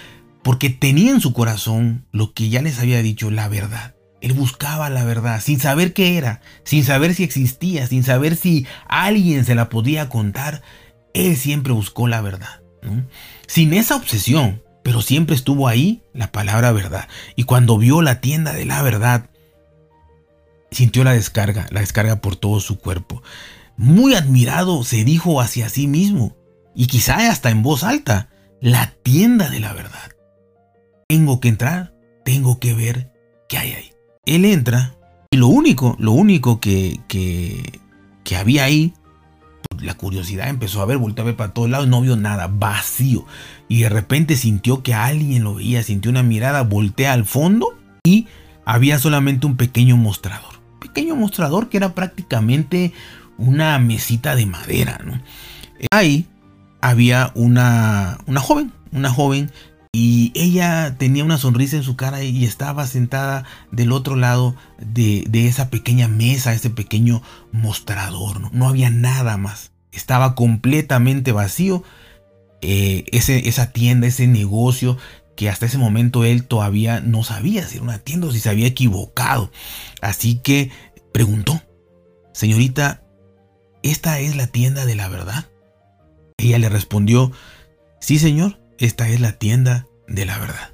porque 0.43 0.69
tenía 0.69 1.11
en 1.11 1.21
su 1.21 1.33
corazón 1.33 2.05
lo 2.11 2.33
que 2.33 2.49
ya 2.49 2.61
les 2.61 2.79
había 2.79 3.01
dicho, 3.01 3.31
la 3.31 3.47
verdad. 3.47 3.95
Él 4.21 4.33
buscaba 4.33 4.89
la 4.89 5.03
verdad, 5.03 5.41
sin 5.41 5.59
saber 5.59 5.93
qué 5.93 6.17
era, 6.17 6.41
sin 6.63 6.83
saber 6.83 7.13
si 7.13 7.23
existía, 7.23 7.87
sin 7.87 8.03
saber 8.03 8.35
si 8.35 8.65
alguien 8.87 9.43
se 9.43 9.55
la 9.55 9.69
podía 9.69 10.09
contar. 10.09 10.61
Él 11.13 11.35
siempre 11.35 11.73
buscó 11.73 12.07
la 12.07 12.21
verdad. 12.21 12.61
Sin 13.47 13.73
esa 13.73 13.95
obsesión, 13.95 14.61
pero 14.83 15.01
siempre 15.01 15.35
estuvo 15.35 15.67
ahí 15.67 16.03
la 16.13 16.31
palabra 16.31 16.71
verdad. 16.71 17.07
Y 17.35 17.43
cuando 17.43 17.77
vio 17.77 18.01
la 18.01 18.21
tienda 18.21 18.53
de 18.53 18.65
la 18.65 18.81
verdad, 18.81 19.29
sintió 20.71 21.03
la 21.03 21.13
descarga, 21.13 21.67
la 21.71 21.81
descarga 21.81 22.21
por 22.21 22.35
todo 22.35 22.59
su 22.59 22.79
cuerpo. 22.79 23.23
Muy 23.77 24.15
admirado 24.15 24.83
se 24.83 25.03
dijo 25.03 25.41
hacia 25.41 25.69
sí 25.69 25.87
mismo, 25.87 26.35
y 26.75 26.87
quizá 26.87 27.29
hasta 27.29 27.49
en 27.49 27.63
voz 27.63 27.83
alta, 27.83 28.29
la 28.61 28.93
tienda 29.03 29.49
de 29.49 29.59
la 29.59 29.73
verdad. 29.73 30.11
Tengo 31.07 31.39
que 31.39 31.49
entrar, 31.49 31.93
tengo 32.25 32.59
que 32.59 32.73
ver 32.73 33.11
qué 33.49 33.57
hay 33.57 33.73
ahí. 33.73 33.91
Él 34.25 34.45
entra 34.45 34.95
y 35.31 35.37
lo 35.37 35.47
único, 35.47 35.95
lo 35.99 36.11
único 36.11 36.59
que, 36.59 36.99
que, 37.07 37.81
que 38.23 38.35
había 38.35 38.63
ahí, 38.63 38.93
pues, 39.69 39.83
la 39.83 39.95
curiosidad 39.95 40.49
empezó 40.49 40.81
a 40.81 40.85
ver, 40.85 40.97
volteó 40.97 41.23
a 41.23 41.25
ver 41.25 41.35
para 41.35 41.53
todos 41.53 41.69
lados, 41.69 41.87
no 41.87 42.01
vio 42.01 42.15
nada, 42.15 42.47
vacío. 42.47 43.25
Y 43.67 43.81
de 43.81 43.89
repente 43.89 44.35
sintió 44.35 44.83
que 44.83 44.93
alguien 44.93 45.43
lo 45.43 45.55
veía, 45.55 45.83
sintió 45.83 46.11
una 46.11 46.23
mirada, 46.23 46.63
voltea 46.63 47.13
al 47.13 47.25
fondo 47.25 47.77
y 48.03 48.27
había 48.65 48.99
solamente 48.99 49.45
un 49.45 49.57
pequeño 49.57 49.97
mostrador. 49.97 50.61
Pequeño 50.79 51.15
mostrador 51.15 51.69
que 51.69 51.77
era 51.77 51.95
prácticamente 51.95 52.93
una 53.37 53.79
mesita 53.79 54.35
de 54.35 54.45
madera, 54.45 55.01
¿no? 55.03 55.19
Ahí 55.91 56.27
había 56.83 57.31
una, 57.33 58.19
una 58.25 58.41
joven, 58.41 58.73
una 58.91 59.09
joven 59.09 59.51
y 59.93 60.33
ella 60.35 60.97
tenía 60.97 61.23
una 61.23 61.37
sonrisa 61.37 61.77
en 61.77 61.83
su 61.83 61.95
cara 61.95 62.23
y 62.23 62.43
estaba 62.43 62.85
sentada 62.87 63.45
del 63.71 63.93
otro 63.93 64.17
lado 64.17 64.55
de, 64.79 65.23
esa 65.47 65.69
pequeña 65.69 66.09
mesa, 66.09 66.53
ese 66.53 66.69
pequeño 66.69 67.23
mostrador. 67.53 68.41
¿no? 68.41 68.49
no 68.51 68.67
había 68.67 68.89
nada 68.89 69.37
más. 69.37 69.71
Estaba 69.93 70.35
completamente 70.35 71.31
vacío. 71.31 71.83
Eh, 72.61 73.05
esa 73.11 73.71
tienda, 73.71 74.07
ese 74.07 74.27
negocio 74.27 74.97
que 75.37 75.49
hasta 75.49 75.65
ese 75.65 75.77
momento 75.77 76.25
él 76.25 76.45
todavía 76.45 76.99
no 76.99 77.23
sabía 77.23 77.65
si 77.65 77.75
era 77.75 77.83
una 77.83 77.99
tienda 77.99 78.27
o 78.27 78.31
si 78.31 78.41
se 78.41 78.49
había 78.49 78.67
equivocado. 78.67 79.51
Así 80.01 80.35
que 80.35 80.69
preguntó, 81.13 81.61
señorita, 82.33 83.03
¿esta 83.83 84.19
es 84.19 84.35
la 84.35 84.47
tienda 84.47 84.85
de 84.85 84.95
la 84.95 85.07
verdad? 85.07 85.45
Ella 86.43 86.59
le 86.59 86.67
respondió, 86.67 87.31
sí 88.01 88.19
señor, 88.19 88.59
esta 88.77 89.07
es 89.07 89.21
la 89.21 89.31
tienda 89.33 89.87
de 90.07 90.25
la 90.25 90.37
verdad. 90.37 90.73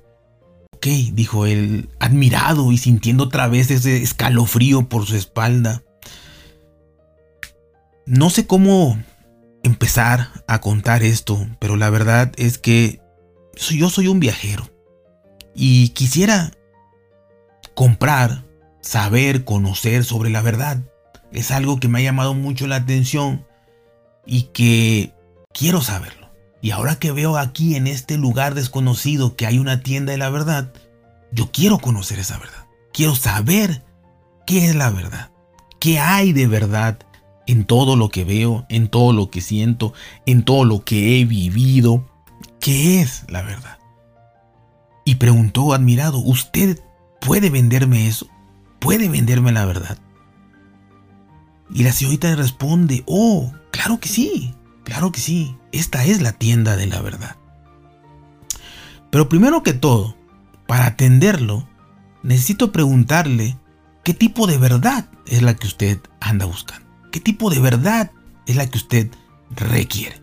Ok, 0.73 0.87
dijo 1.13 1.45
él, 1.45 1.89
admirado 1.99 2.71
y 2.71 2.77
sintiendo 2.77 3.25
otra 3.25 3.47
vez 3.47 3.69
ese 3.69 4.01
escalofrío 4.01 4.89
por 4.89 5.05
su 5.05 5.15
espalda. 5.15 5.83
No 8.07 8.31
sé 8.31 8.47
cómo 8.47 8.97
empezar 9.61 10.43
a 10.47 10.59
contar 10.59 11.03
esto, 11.03 11.47
pero 11.59 11.75
la 11.75 11.91
verdad 11.91 12.31
es 12.37 12.57
que 12.57 12.99
yo 13.55 13.91
soy 13.91 14.07
un 14.07 14.19
viajero 14.19 14.67
y 15.53 15.89
quisiera 15.89 16.51
comprar, 17.75 18.43
saber, 18.81 19.43
conocer 19.43 20.03
sobre 20.03 20.31
la 20.31 20.41
verdad. 20.41 20.81
Es 21.31 21.51
algo 21.51 21.79
que 21.79 21.87
me 21.87 21.99
ha 21.99 22.03
llamado 22.03 22.33
mucho 22.33 22.65
la 22.65 22.77
atención 22.77 23.45
y 24.25 24.43
que 24.53 25.13
Quiero 25.53 25.81
saberlo. 25.81 26.29
Y 26.61 26.71
ahora 26.71 26.99
que 26.99 27.11
veo 27.11 27.37
aquí 27.37 27.75
en 27.75 27.87
este 27.87 28.17
lugar 28.17 28.53
desconocido 28.53 29.35
que 29.35 29.47
hay 29.47 29.57
una 29.57 29.81
tienda 29.81 30.11
de 30.11 30.17
la 30.17 30.29
verdad, 30.29 30.71
yo 31.31 31.49
quiero 31.51 31.79
conocer 31.79 32.19
esa 32.19 32.37
verdad. 32.37 32.67
Quiero 32.93 33.15
saber 33.15 33.83
qué 34.45 34.65
es 34.65 34.75
la 34.75 34.89
verdad. 34.89 35.31
¿Qué 35.79 35.99
hay 35.99 36.33
de 36.33 36.47
verdad 36.47 36.99
en 37.47 37.65
todo 37.65 37.95
lo 37.95 38.09
que 38.09 38.25
veo, 38.25 38.65
en 38.69 38.89
todo 38.89 39.11
lo 39.13 39.31
que 39.31 39.41
siento, 39.41 39.93
en 40.25 40.43
todo 40.43 40.65
lo 40.65 40.83
que 40.83 41.19
he 41.19 41.25
vivido? 41.25 42.05
¿Qué 42.59 43.01
es 43.01 43.23
la 43.27 43.41
verdad? 43.41 43.79
Y 45.03 45.15
preguntó 45.15 45.73
admirado, 45.73 46.19
¿usted 46.19 46.79
puede 47.21 47.49
venderme 47.49 48.07
eso? 48.07 48.27
¿Puede 48.79 49.09
venderme 49.09 49.51
la 49.51 49.65
verdad? 49.65 49.97
Y 51.73 51.83
la 51.83 51.91
señorita 51.91 52.35
responde, 52.35 53.03
oh, 53.07 53.51
claro 53.71 53.99
que 53.99 54.09
sí, 54.09 54.53
Claro 54.83 55.11
que 55.11 55.19
sí, 55.19 55.55
esta 55.71 56.05
es 56.05 56.21
la 56.21 56.31
tienda 56.31 56.75
de 56.75 56.87
la 56.87 57.01
verdad. 57.01 57.35
Pero 59.11 59.29
primero 59.29 59.63
que 59.63 59.73
todo, 59.73 60.15
para 60.67 60.87
atenderlo, 60.87 61.67
necesito 62.23 62.71
preguntarle 62.71 63.57
qué 64.03 64.13
tipo 64.13 64.47
de 64.47 64.57
verdad 64.57 65.09
es 65.25 65.41
la 65.41 65.55
que 65.55 65.67
usted 65.67 65.99
anda 66.19 66.45
buscando. 66.45 66.87
¿Qué 67.11 67.19
tipo 67.19 67.49
de 67.49 67.59
verdad 67.59 68.11
es 68.45 68.55
la 68.55 68.69
que 68.69 68.77
usted 68.77 69.11
requiere? 69.51 70.21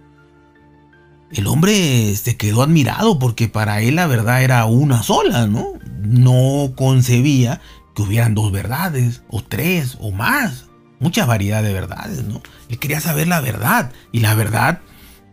El 1.32 1.48
hombre 1.48 2.14
se 2.14 2.36
quedó 2.36 2.62
admirado 2.62 3.18
porque 3.18 3.48
para 3.48 3.80
él 3.80 3.96
la 3.96 4.06
verdad 4.06 4.42
era 4.42 4.64
una 4.66 5.02
sola, 5.02 5.46
¿no? 5.48 5.72
No 6.02 6.72
concebía 6.76 7.60
que 7.94 8.02
hubieran 8.02 8.34
dos 8.34 8.52
verdades, 8.52 9.22
o 9.28 9.42
tres, 9.42 9.96
o 10.00 10.12
más 10.12 10.66
mucha 10.98 11.26
variedad 11.26 11.62
de 11.62 11.72
verdades, 11.72 12.24
¿no? 12.24 12.42
Él 12.68 12.78
quería 12.78 13.00
saber 13.00 13.28
la 13.28 13.40
verdad 13.40 13.92
y 14.12 14.20
la 14.20 14.34
verdad 14.34 14.80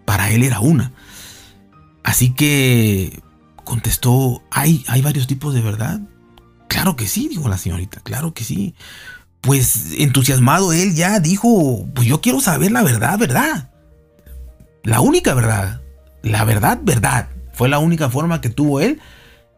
para 0.05 0.31
él 0.31 0.43
era 0.43 0.59
una. 0.59 0.91
Así 2.03 2.33
que 2.33 3.21
contestó, 3.63 4.43
¿hay, 4.51 4.83
¿hay 4.87 5.01
varios 5.01 5.27
tipos 5.27 5.53
de 5.53 5.61
verdad? 5.61 6.01
Claro 6.67 6.95
que 6.95 7.07
sí, 7.07 7.27
dijo 7.29 7.47
la 7.47 7.57
señorita, 7.57 8.01
claro 8.01 8.33
que 8.33 8.43
sí. 8.43 8.75
Pues 9.41 9.93
entusiasmado 9.97 10.73
él 10.73 10.95
ya 10.95 11.19
dijo, 11.19 11.85
pues 11.93 12.07
yo 12.07 12.21
quiero 12.21 12.39
saber 12.39 12.71
la 12.71 12.83
verdad, 12.83 13.17
verdad. 13.17 13.71
La 14.83 15.01
única 15.01 15.33
verdad, 15.33 15.81
la 16.21 16.43
verdad, 16.43 16.79
verdad. 16.81 17.29
Fue 17.53 17.69
la 17.69 17.79
única 17.79 18.09
forma 18.09 18.41
que 18.41 18.49
tuvo 18.49 18.79
él 18.79 18.99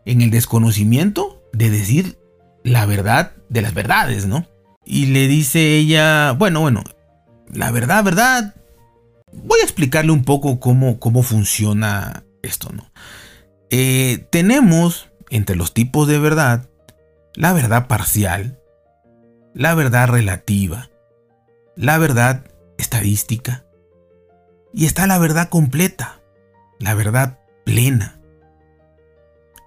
en 0.05 0.21
el 0.21 0.29
desconocimiento 0.29 1.41
de 1.53 1.69
decir 1.69 2.19
la 2.63 2.85
verdad 2.85 3.31
de 3.49 3.61
las 3.61 3.73
verdades, 3.73 4.25
¿no? 4.25 4.47
Y 4.85 5.07
le 5.07 5.27
dice 5.27 5.77
ella, 5.77 6.31
bueno, 6.33 6.61
bueno, 6.61 6.83
la 7.51 7.71
verdad, 7.71 8.03
verdad, 8.03 8.55
voy 9.31 9.59
a 9.59 9.63
explicarle 9.63 10.11
un 10.11 10.23
poco 10.23 10.59
cómo, 10.59 10.99
cómo 10.99 11.23
funciona 11.23 12.23
esto, 12.43 12.71
¿no? 12.71 12.91
Eh, 13.71 14.27
tenemos 14.29 15.09
entre 15.29 15.55
los 15.55 15.73
tipos 15.73 16.07
de 16.07 16.19
verdad 16.19 16.69
la 17.35 17.53
verdad 17.53 17.87
parcial, 17.87 18.59
la 19.53 19.75
verdad 19.75 20.07
relativa, 20.07 20.89
la 21.75 21.97
verdad 21.97 22.45
estadística 22.77 23.65
y 24.73 24.85
está 24.85 25.07
la 25.07 25.17
verdad 25.17 25.49
completa, 25.49 26.21
la 26.79 26.93
verdad 26.93 27.39
plena. 27.65 28.19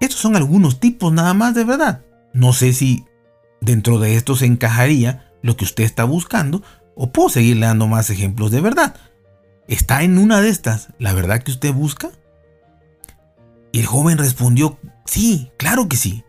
Estos 0.01 0.21
son 0.21 0.37
algunos 0.37 0.81
tipos 0.81 1.13
nada 1.13 1.35
más 1.35 1.55
de 1.55 1.65
verdad. 1.65 2.05
No 2.33 2.53
sé 2.53 2.73
si 2.73 3.05
dentro 3.61 3.99
de 3.99 4.17
estos 4.17 4.43
encajaría 4.43 5.33
lo 5.43 5.57
que 5.57 5.65
usted 5.65 5.85
está 5.85 6.05
buscando 6.05 6.63
o 6.95 7.13
puedo 7.13 7.29
seguirle 7.29 7.67
dando 7.67 7.87
más 7.87 8.11
ejemplos 8.11 8.51
de 8.51 8.61
verdad. 8.61 8.97
¿Está 9.69 10.03
en 10.03 10.19
una 10.19 10.41
de 10.41 10.49
estas 10.49 10.89
la 10.99 11.13
verdad 11.13 11.43
que 11.43 11.51
usted 11.51 11.73
busca? 11.73 12.11
Y 13.73 13.81
el 13.81 13.87
joven 13.87 14.19
respondió, 14.19 14.79
sí, 15.05 15.51
claro 15.59 15.89
que 15.89 15.97
sí. 15.97 16.25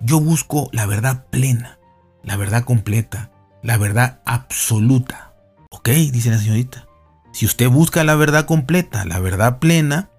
Yo 0.00 0.20
busco 0.20 0.70
la 0.72 0.86
verdad 0.86 1.26
plena, 1.30 1.78
la 2.22 2.36
verdad 2.36 2.64
completa, 2.64 3.30
la 3.62 3.76
verdad 3.76 4.20
absoluta. 4.24 5.34
Ok, 5.70 5.88
dice 5.88 6.30
la 6.30 6.38
señorita. 6.38 6.86
Si 7.32 7.46
usted 7.46 7.68
busca 7.68 8.04
la 8.04 8.14
verdad 8.14 8.46
completa, 8.46 9.04
la 9.04 9.18
verdad 9.18 9.58
plena, 9.58 10.10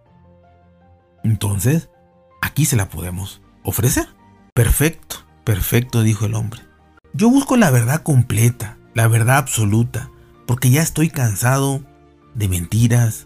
entonces 1.24 1.90
aquí 2.42 2.66
se 2.66 2.76
la 2.76 2.90
podemos 2.90 3.42
ofrecer. 3.64 4.08
Perfecto, 4.54 5.26
perfecto, 5.50 6.04
dijo 6.04 6.28
el 6.28 6.36
hombre. 6.36 6.62
Yo 7.12 7.28
busco 7.28 7.58
la 7.58 7.72
verdad 7.72 8.04
completa, 8.04 8.78
la 8.94 9.08
verdad 9.08 9.38
absoluta, 9.38 10.12
porque 10.46 10.70
ya 10.70 10.84
estoy 10.84 11.10
cansado 11.10 11.84
de 12.36 12.48
mentiras, 12.48 13.26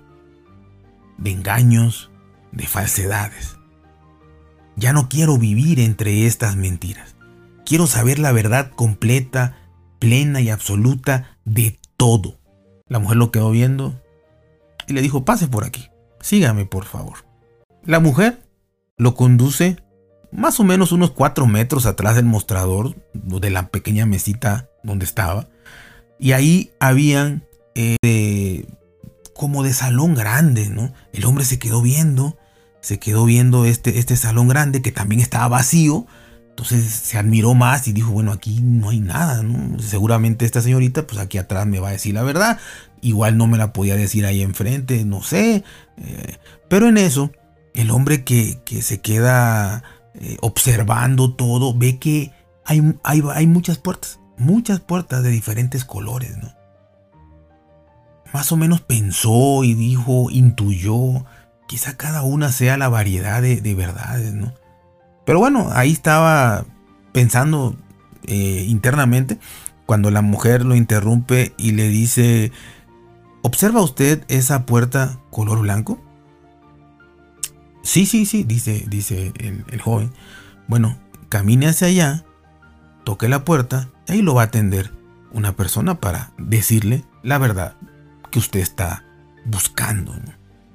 de 1.17 1.31
engaños, 1.31 2.11
de 2.53 2.65
falsedades. 2.65 3.57
Ya 4.77 4.93
no 4.93 5.09
quiero 5.09 5.37
vivir 5.37 5.81
entre 5.81 6.25
estas 6.25 6.55
mentiras. 6.55 7.17
Quiero 7.65 7.87
saber 7.87 8.19
la 8.19 8.31
verdad 8.31 8.71
completa, 8.71 9.57
plena 9.99 10.39
y 10.39 10.49
absoluta 10.49 11.37
de 11.43 11.77
todo. 11.97 12.39
La 12.87 12.99
mujer 12.99 13.17
lo 13.17 13.31
quedó 13.31 13.51
viendo 13.51 14.01
y 14.87 14.93
le 14.93 15.01
dijo, 15.01 15.25
pase 15.25 15.49
por 15.49 15.65
aquí, 15.65 15.89
sígame 16.21 16.63
por 16.63 16.85
favor. 16.85 17.25
La 17.83 17.99
mujer 17.99 18.47
lo 18.95 19.13
conduce 19.13 19.82
más 20.35 20.59
o 20.59 20.63
menos 20.63 20.91
unos 20.91 21.11
cuatro 21.11 21.47
metros 21.47 21.85
atrás 21.85 22.15
del 22.15 22.25
mostrador, 22.25 22.95
de 23.13 23.49
la 23.49 23.69
pequeña 23.69 24.05
mesita 24.05 24.69
donde 24.83 25.05
estaba. 25.05 25.47
Y 26.19 26.31
ahí 26.31 26.71
habían 26.79 27.45
eh, 27.75 28.65
como 29.33 29.63
de 29.63 29.73
salón 29.73 30.15
grande, 30.15 30.69
¿no? 30.69 30.93
El 31.11 31.25
hombre 31.25 31.45
se 31.45 31.59
quedó 31.59 31.81
viendo, 31.81 32.37
se 32.81 32.99
quedó 32.99 33.25
viendo 33.25 33.65
este, 33.65 33.99
este 33.99 34.15
salón 34.15 34.47
grande 34.47 34.81
que 34.81 34.91
también 34.91 35.21
estaba 35.21 35.47
vacío. 35.47 36.05
Entonces 36.49 36.85
se 36.85 37.17
admiró 37.17 37.55
más 37.55 37.87
y 37.87 37.93
dijo, 37.93 38.11
bueno, 38.11 38.31
aquí 38.31 38.59
no 38.61 38.89
hay 38.89 38.99
nada, 38.99 39.41
¿no? 39.41 39.79
Seguramente 39.79 40.45
esta 40.45 40.61
señorita, 40.61 41.07
pues 41.07 41.19
aquí 41.19 41.39
atrás 41.39 41.65
me 41.65 41.79
va 41.79 41.89
a 41.89 41.93
decir 41.93 42.13
la 42.13 42.23
verdad. 42.23 42.59
Igual 43.01 43.37
no 43.37 43.47
me 43.47 43.57
la 43.57 43.73
podía 43.73 43.95
decir 43.95 44.25
ahí 44.25 44.41
enfrente, 44.41 45.03
no 45.03 45.23
sé. 45.23 45.63
Eh, 45.97 46.37
pero 46.69 46.87
en 46.87 46.97
eso, 46.97 47.31
el 47.73 47.91
hombre 47.91 48.23
que, 48.23 48.59
se 48.81 49.01
queda 49.01 49.83
eh, 50.15 50.37
observando 50.41 51.33
todo, 51.33 51.77
ve 51.77 51.99
que 51.99 52.31
hay, 52.65 52.81
hay, 53.03 53.23
hay 53.33 53.47
muchas 53.47 53.77
puertas, 53.77 54.19
muchas 54.37 54.79
puertas 54.79 55.23
de 55.23 55.29
diferentes 55.29 55.85
colores, 55.85 56.37
¿no? 56.37 56.53
más 58.33 58.51
o 58.51 58.57
menos 58.57 58.81
pensó 58.81 59.63
y 59.63 59.75
dijo, 59.75 60.29
intuyó, 60.31 61.23
quizá 61.67 61.95
cada 61.95 62.23
una 62.23 62.51
sea 62.51 62.77
la 62.77 62.89
variedad 62.89 63.41
de, 63.41 63.75
verdades, 63.75 64.33
¿no? 64.33 64.53
Pero 65.23 65.39
bueno, 65.39 65.69
ahí 65.71 65.91
estaba 65.91 66.65
pensando 67.13 67.75
eh, 68.25 68.65
internamente 68.67 69.37
cuando 69.85 70.09
la 70.09 70.21
mujer 70.21 70.65
lo 70.65 70.75
interrumpe 70.75 71.53
y 71.57 71.71
le 71.73 71.87
dice, 71.87 72.51
¿observa 73.43 73.83
usted 73.83 74.25
esa 74.27 74.65
puerta 74.65 75.19
color 75.29 75.59
blanco? 75.59 76.01
Sí, 77.83 78.05
sí, 78.05 78.25
sí, 78.25 78.43
dice, 78.43 78.85
dice 78.87 79.33
el, 79.37 79.81
joven. 79.81 80.11
Bueno, 80.67 80.97
camine 81.29 81.67
hacia 81.67 81.87
allá, 81.87 82.25
toque 83.03 83.27
la 83.27 83.45
puerta, 83.45 83.89
y 84.07 84.13
ahí 84.13 84.21
lo 84.21 84.33
va 84.35 84.43
a 84.43 84.45
atender 84.45 84.91
una 85.31 85.55
persona 85.55 85.99
para 85.99 86.31
decirle 86.37 87.03
la 87.23 87.37
verdad 87.37 87.75
que 88.31 88.39
usted 88.39 88.61
está 88.61 89.03
buscando. 89.45 90.15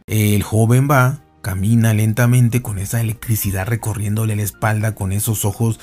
El 0.06 0.42
joven 0.42 0.88
va, 0.90 1.20
camina 1.40 1.94
lentamente 1.94 2.60
con 2.60 2.78
esa 2.78 3.00
electricidad 3.00 3.66
recorriéndole 3.66 4.36
la 4.36 4.42
espalda, 4.42 4.94
con 4.94 5.12
esos 5.12 5.44
ojos 5.46 5.80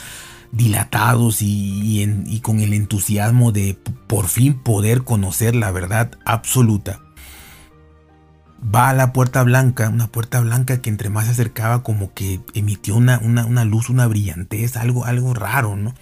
dilatados 0.51 1.39
y, 1.41 2.39
con 2.43 2.59
el 2.59 2.73
entusiasmo 2.73 3.51
de 3.51 3.77
por 4.07 4.27
fin 4.27 4.53
poder 4.53 5.03
conocer 5.03 5.55
la 5.55 5.71
verdad 5.71 6.11
absoluta. 6.25 7.01
Va 8.73 8.89
a 8.89 8.93
la 8.93 9.13
puerta 9.13 9.43
blanca, 9.43 9.89
una 9.89 10.07
puerta 10.07 10.39
blanca 10.39 10.81
que 10.81 10.89
entre 10.89 11.09
más 11.09 11.25
se 11.25 11.31
acercaba 11.31 11.83
como 11.83 12.13
que 12.13 12.41
emitió 12.53 12.95
una, 12.95 13.19
una, 13.19 13.65
luz, 13.65 13.89
una 13.89 14.07
brillantez, 14.07 14.75
algo, 14.75 15.05
algo 15.05 15.33
raro, 15.33 15.75
¿no? 15.75 15.93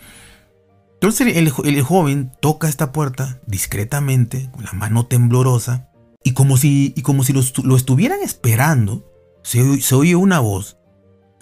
Entonces 0.94 1.36
el, 1.36 1.82
joven 1.82 2.32
toca 2.40 2.70
esta 2.70 2.94
puerta 2.94 3.42
discretamente, 3.46 4.50
con 4.52 4.64
la 4.64 4.72
mano 4.72 5.06
temblorosa, 5.06 5.90
y 6.24 6.32
como 6.32 6.56
si, 6.56 6.94
y 6.96 7.02
como 7.02 7.26
si 7.26 7.34
lo, 7.34 7.76
estuvieran 7.76 8.22
esperando, 8.22 9.12
se, 9.44 9.82
se, 9.82 9.96
oye 9.96 10.16
una 10.16 10.40
voz, 10.40 10.78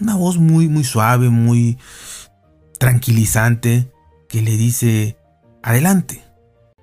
una 0.00 0.16
voz 0.16 0.38
muy, 0.38 0.68
muy 0.68 0.82
suave, 0.82 1.30
muy 1.30 1.78
tranquilizante, 2.80 3.92
que 4.28 4.42
le 4.42 4.56
dice, 4.56 5.16
adelante. 5.62 6.24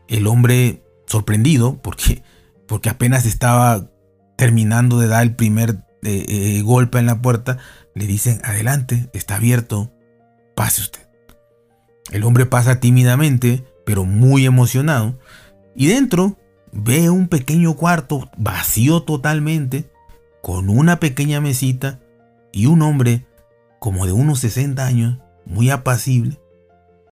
El 0.07 0.27
hombre, 0.27 0.81
sorprendido, 1.07 1.81
porque, 1.81 2.23
porque 2.67 2.89
apenas 2.89 3.25
estaba 3.25 3.89
terminando 4.39 4.99
de 4.99 5.07
dar 5.09 5.23
el 5.23 5.35
primer 5.35 5.83
eh, 6.01 6.25
eh, 6.29 6.61
golpe 6.61 6.97
en 6.97 7.05
la 7.05 7.21
puerta, 7.21 7.57
le 7.93 8.07
dicen, 8.07 8.39
adelante, 8.45 9.09
está 9.11 9.35
abierto, 9.35 9.91
pase 10.55 10.79
usted. 10.79 11.01
El 12.09 12.23
hombre 12.23 12.45
pasa 12.45 12.79
tímidamente, 12.79 13.65
pero 13.85 14.05
muy 14.05 14.45
emocionado, 14.45 15.19
y 15.75 15.87
dentro 15.87 16.37
ve 16.71 17.09
un 17.09 17.27
pequeño 17.27 17.75
cuarto 17.75 18.31
vacío 18.37 19.03
totalmente, 19.03 19.91
con 20.41 20.69
una 20.69 21.01
pequeña 21.01 21.41
mesita 21.41 21.99
y 22.53 22.67
un 22.67 22.81
hombre 22.81 23.25
como 23.77 24.05
de 24.05 24.13
unos 24.13 24.39
60 24.39 24.85
años, 24.85 25.17
muy 25.45 25.69
apacible. 25.69 26.39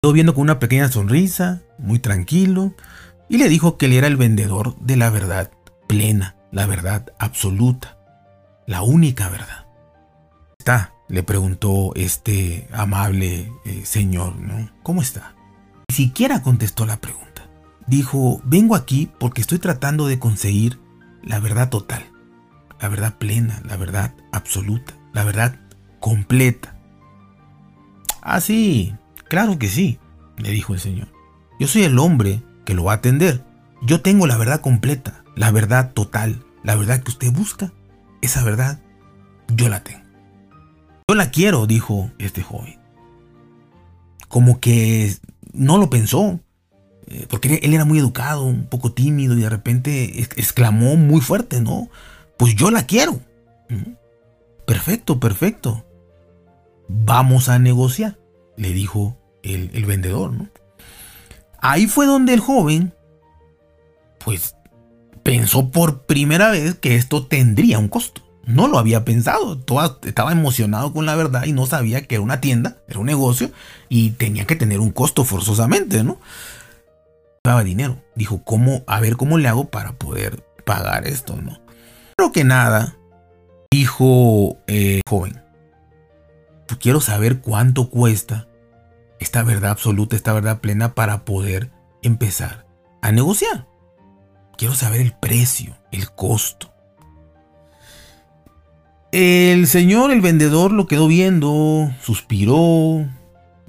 Todo 0.02 0.14
viendo 0.14 0.34
con 0.34 0.44
una 0.44 0.60
pequeña 0.60 0.88
sonrisa, 0.88 1.62
muy 1.78 2.00
tranquilo, 2.00 2.74
y 3.28 3.38
le 3.38 3.50
dijo 3.50 3.78
que 3.78 3.88
él 3.88 3.94
era 3.94 4.08
el 4.08 4.16
vendedor 4.16 4.80
de 4.80 4.96
la 4.96 5.10
verdad 5.10 5.52
plena, 5.90 6.37
la 6.58 6.66
verdad 6.66 7.14
absoluta, 7.20 8.00
la 8.66 8.82
única 8.82 9.30
verdad. 9.30 9.68
Está, 10.58 10.92
le 11.08 11.22
preguntó 11.22 11.94
este 11.94 12.68
amable 12.74 13.52
eh, 13.64 13.86
señor, 13.86 14.38
¿no? 14.38 14.68
¿Cómo 14.82 15.04
está? 15.04 15.36
Ni 15.88 15.96
siquiera 15.96 16.42
contestó 16.42 16.88
la 16.88 17.00
pregunta. 17.00 17.48
Dijo, 17.86 18.42
vengo 18.44 18.74
aquí 18.74 19.08
porque 19.20 19.42
estoy 19.42 19.60
tratando 19.60 20.08
de 20.08 20.18
conseguir 20.18 20.80
la 21.22 21.40
verdad 21.40 21.70
total, 21.70 22.04
la 22.82 22.90
verdad 22.90 23.20
plena, 23.20 23.62
la 23.64 23.78
verdad 23.78 24.16
absoluta, 24.32 24.96
la 25.14 25.24
verdad 25.26 25.60
completa. 26.00 26.76
Ah, 28.24 28.42
sí, 28.42 28.96
claro 29.30 29.60
que 29.60 29.68
sí, 29.68 30.00
le 30.38 30.50
dijo 30.50 30.74
el 30.74 30.80
señor. 30.80 31.10
Yo 31.60 31.68
soy 31.68 31.84
el 31.84 32.00
hombre 32.00 32.42
que 32.66 32.74
lo 32.74 32.86
va 32.86 32.94
a 32.94 32.96
atender. 32.96 33.46
Yo 33.84 34.02
tengo 34.02 34.26
la 34.26 34.38
verdad 34.38 34.62
completa, 34.62 35.24
la 35.36 35.52
verdad 35.52 35.94
total, 35.94 36.44
la 36.68 36.76
verdad 36.76 37.02
que 37.02 37.12
usted 37.12 37.32
busca. 37.32 37.72
Esa 38.22 38.44
verdad, 38.44 38.82
yo 39.48 39.70
la 39.70 39.86
tengo. 39.86 40.04
Yo 41.08 41.16
la 41.16 41.32
quiero, 41.32 41.66
dijo 41.66 42.12
este 42.20 42.44
joven. 42.44 42.78
Como 44.28 44.60
que 44.60 45.16
no 45.54 45.78
lo 45.78 45.90
pensó, 45.90 46.42
eh, 47.06 47.26
porque 47.30 47.62
él 47.64 47.74
era 47.74 47.86
muy 47.86 48.00
educado, 48.00 48.44
un 48.44 48.66
poco 48.66 48.92
tímido 48.92 49.38
y 49.38 49.42
de 49.44 49.50
repente 49.50 50.20
exclamó 50.36 50.98
muy 50.98 51.22
fuerte, 51.22 51.62
¿no? 51.62 51.90
Pues 52.38 52.54
yo 52.56 52.70
la 52.70 52.86
quiero. 52.86 53.22
Perfecto, 54.66 55.22
perfecto. 55.22 55.86
Vamos 56.90 57.48
a 57.48 57.60
negociar, 57.60 58.20
le 58.58 58.74
dijo 58.74 59.18
el, 59.42 59.72
el 59.74 59.86
vendedor, 59.86 60.34
¿no? 60.34 60.50
Ahí 61.62 61.88
fue 61.88 62.08
donde 62.08 62.34
el 62.34 62.42
joven, 62.42 62.94
pues, 64.20 64.57
pensó 65.28 65.72
por 65.72 66.04
primera 66.04 66.52
vez 66.52 66.76
que 66.76 66.96
esto 66.96 67.28
tendría 67.28 67.80
un 67.80 67.90
costo 67.90 68.22
no 68.46 68.70
lo 68.70 68.80
había 68.80 69.04
pensado. 69.04 69.60
estaba 70.06 70.32
emocionado 70.32 70.94
con 70.94 71.06
la 71.06 71.18
verdad 71.18 71.44
y 71.44 71.52
no 71.52 71.66
sabía 71.66 72.08
que 72.08 72.16
era 72.16 72.24
una 72.24 72.40
tienda, 72.40 72.78
era 72.88 73.00
un 73.00 73.08
negocio 73.08 73.52
y 73.90 74.12
tenía 74.12 74.46
que 74.46 74.56
tener 74.56 74.80
un 74.80 74.92
costo 74.92 75.26
forzosamente, 75.26 76.02
¿no? 76.02 76.18
llevaba 77.44 77.66
dinero. 77.66 77.98
Dijo, 78.16 78.42
¿cómo? 78.46 78.84
A 78.88 79.02
ver 79.02 79.18
cómo 79.18 79.38
le 79.38 79.50
hago 79.50 79.66
para 79.66 79.98
poder 79.98 80.46
pagar 80.66 81.06
esto, 81.06 81.36
¿no? 81.36 81.60
Pero 82.16 82.32
que 82.32 82.46
nada, 82.46 82.96
dijo 83.70 84.60
joven, 85.10 85.42
quiero 86.80 87.02
saber 87.02 87.42
cuánto 87.42 87.90
cuesta 87.90 88.48
esta 89.20 89.44
verdad 89.44 89.72
absoluta, 89.72 90.16
esta 90.16 90.32
verdad 90.32 90.62
plena 90.62 90.96
para 90.96 91.26
poder 91.26 91.70
empezar 92.02 92.66
a 93.02 93.12
negociar. 93.12 93.68
Quiero 94.58 94.74
saber 94.74 95.02
el 95.02 95.14
precio, 95.14 95.78
el 95.92 96.10
costo. 96.12 96.74
El 99.12 99.68
señor, 99.68 100.12
el 100.12 100.22
vendedor, 100.22 100.72
lo 100.72 100.88
quedó 100.88 101.08
viendo, 101.08 101.94
suspiró, 102.02 103.08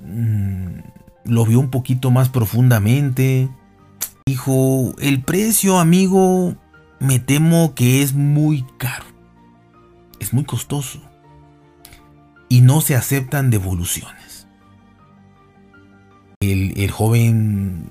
mm, 0.00 0.78
lo 1.24 1.44
vio 1.44 1.60
un 1.60 1.70
poquito 1.70 2.10
más 2.10 2.30
profundamente. 2.30 3.50
Dijo, 4.26 4.94
el 4.98 5.22
precio, 5.22 5.78
amigo, 5.78 6.56
me 7.00 7.18
temo 7.18 7.74
que 7.74 8.02
es 8.02 8.14
muy 8.14 8.64
caro. 8.78 9.04
Es 10.20 10.32
muy 10.32 10.44
costoso. 10.44 11.02
Y 12.48 12.62
no 12.62 12.80
se 12.80 12.96
aceptan 12.96 13.50
devoluciones. 13.50 14.46
El, 16.40 16.72
el 16.80 16.90
joven 16.90 17.86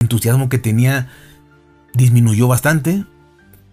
entusiasmo 0.00 0.48
que 0.48 0.58
tenía 0.58 1.10
disminuyó 1.94 2.48
bastante. 2.48 3.04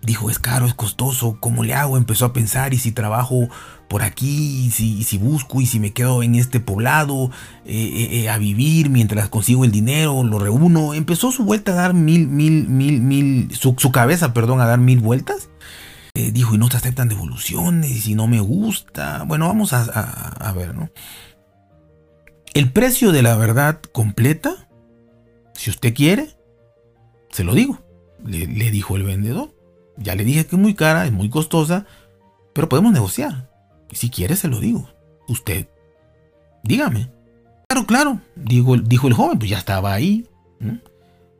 Dijo, 0.01 0.29
es 0.29 0.39
caro, 0.39 0.65
es 0.65 0.73
costoso, 0.73 1.37
¿cómo 1.41 1.63
le 1.63 1.73
hago? 1.73 1.97
Empezó 1.97 2.25
a 2.25 2.33
pensar, 2.33 2.73
y 2.73 2.77
si 2.77 2.93
trabajo 2.93 3.49
por 3.89 4.01
aquí, 4.01 4.65
y 4.65 4.71
si, 4.71 5.03
si 5.03 5.17
busco, 5.17 5.59
y 5.59 5.65
si 5.65 5.79
me 5.79 5.91
quedo 5.91 6.23
en 6.23 6.35
este 6.35 6.61
poblado 6.61 7.31
eh, 7.65 7.73
eh, 7.73 8.19
eh, 8.21 8.29
a 8.29 8.37
vivir 8.37 8.89
mientras 8.89 9.27
consigo 9.27 9.65
el 9.65 9.71
dinero, 9.71 10.23
lo 10.23 10.39
reúno. 10.39 10.93
Empezó 10.93 11.31
su 11.31 11.43
vuelta 11.43 11.73
a 11.73 11.75
dar 11.75 11.93
mil, 11.93 12.27
mil, 12.27 12.69
mil, 12.69 13.01
mil, 13.01 13.53
su, 13.53 13.75
cabeza, 13.91 14.33
perdón, 14.33 14.61
a 14.61 14.67
dar 14.67 14.79
mil 14.79 14.99
vueltas. 14.99 15.49
dijo, 16.13 16.55
y 16.55 16.57
no 16.57 16.69
se 16.69 16.77
aceptan 16.77 17.09
devoluciones, 17.09 17.91
y 17.91 17.99
si 17.99 18.15
no 18.15 18.27
me 18.27 18.39
gusta. 18.39 19.23
Bueno, 19.27 19.47
vamos 19.47 19.73
a, 19.73 19.81
a 19.83 20.53
ver, 20.53 20.75
¿no? 20.75 20.89
El 22.53 22.71
precio 22.71 23.11
de 23.11 23.21
la 23.21 23.35
verdad 23.35 23.81
completa 23.91 24.69
si 25.59 25.69
usted 25.69 25.93
quiere, 25.93 26.29
se 27.31 27.43
lo 27.43 27.53
digo, 27.53 27.79
le, 28.25 28.71
dijo 28.71 28.95
el 28.95 29.03
vendedor. 29.03 29.53
Ya 29.97 30.15
le 30.15 30.23
dije 30.23 30.45
que 30.45 30.55
es 30.55 30.61
muy 30.61 30.75
cara, 30.75 31.05
es 31.05 31.11
muy 31.11 31.29
costosa, 31.29 31.85
pero 32.53 32.69
podemos 32.69 32.93
negociar. 32.93 33.49
Si 33.91 34.09
quiere, 34.09 34.35
se 34.35 34.47
lo 34.47 34.59
digo. 34.59 34.89
Usted, 35.27 35.67
dígame. 36.63 37.11
Claro, 37.67 37.85
claro, 37.85 38.21
dijo, 38.35 38.77
dijo 38.77 39.07
el 39.07 39.13
joven, 39.13 39.37
pues 39.37 39.51
ya 39.51 39.57
estaba 39.57 39.93
ahí. 39.93 40.27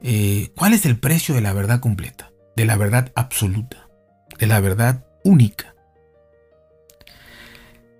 Eh, 0.02 0.52
¿Cuál 0.56 0.74
es 0.74 0.86
el 0.86 0.98
precio 0.98 1.36
de 1.36 1.42
la 1.42 1.54
verdad 1.54 1.80
completa? 1.80 2.32
De 2.56 2.66
la 2.66 2.76
verdad 2.76 3.12
absoluta, 3.16 3.90
de 4.38 4.48
la 4.48 4.60
verdad 4.60 5.06
única. 5.24 5.76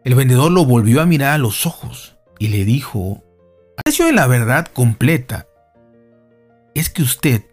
El 0.04 0.16
vendedor 0.16 0.52
lo 0.52 0.66
volvió 0.66 1.02
a 1.02 1.06
mirar 1.06 1.34
a 1.34 1.38
los 1.38 1.66
ojos 1.66 2.16
y 2.38 2.50
le 2.50 2.66
dijo, 2.66 3.24
el 3.78 3.84
precio 3.84 4.06
de 4.06 4.14
la 4.14 4.28
verdad 4.28 4.68
completa 4.68 5.48
es 6.74 6.90
que 6.90 7.02
usted 7.02 7.44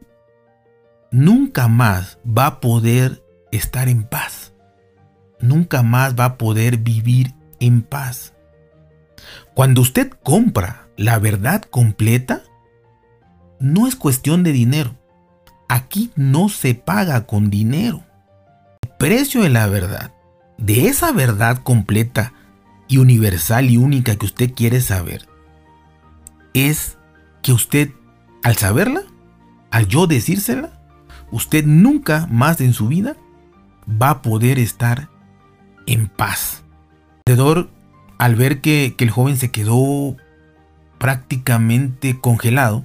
nunca 1.10 1.68
más 1.68 2.18
va 2.26 2.46
a 2.46 2.60
poder 2.60 3.22
estar 3.52 3.88
en 3.88 4.04
paz. 4.04 4.52
Nunca 5.40 5.82
más 5.82 6.14
va 6.14 6.24
a 6.24 6.38
poder 6.38 6.78
vivir 6.78 7.34
en 7.60 7.82
paz. 7.82 8.34
Cuando 9.54 9.80
usted 9.80 10.10
compra 10.22 10.88
la 10.96 11.18
verdad 11.18 11.62
completa, 11.62 12.42
no 13.58 13.86
es 13.86 13.96
cuestión 13.96 14.42
de 14.42 14.52
dinero. 14.52 14.94
Aquí 15.68 16.10
no 16.14 16.48
se 16.48 16.74
paga 16.74 17.26
con 17.26 17.50
dinero. 17.50 18.04
El 18.82 18.90
precio 18.98 19.42
de 19.42 19.48
la 19.48 19.66
verdad, 19.66 20.12
de 20.58 20.88
esa 20.88 21.12
verdad 21.12 21.58
completa 21.58 22.32
y 22.88 22.98
universal 22.98 23.70
y 23.70 23.76
única 23.76 24.16
que 24.16 24.26
usted 24.26 24.52
quiere 24.54 24.80
saber, 24.80 25.26
es 26.54 26.96
que 27.42 27.52
usted, 27.52 27.90
al 28.42 28.56
saberla, 28.56 29.02
al 29.70 29.88
yo 29.88 30.06
decírsela, 30.06 30.75
usted 31.30 31.64
nunca 31.64 32.26
más 32.30 32.60
en 32.60 32.72
su 32.72 32.88
vida 32.88 33.16
va 33.90 34.10
a 34.10 34.22
poder 34.22 34.58
estar 34.58 35.08
en 35.86 36.08
paz. 36.08 36.64
El 37.24 37.68
al 38.18 38.34
ver 38.34 38.60
que, 38.60 38.94
el 38.98 39.10
joven 39.10 39.36
se 39.36 39.50
quedó 39.50 40.16
prácticamente 40.98 42.18
congelado, 42.20 42.84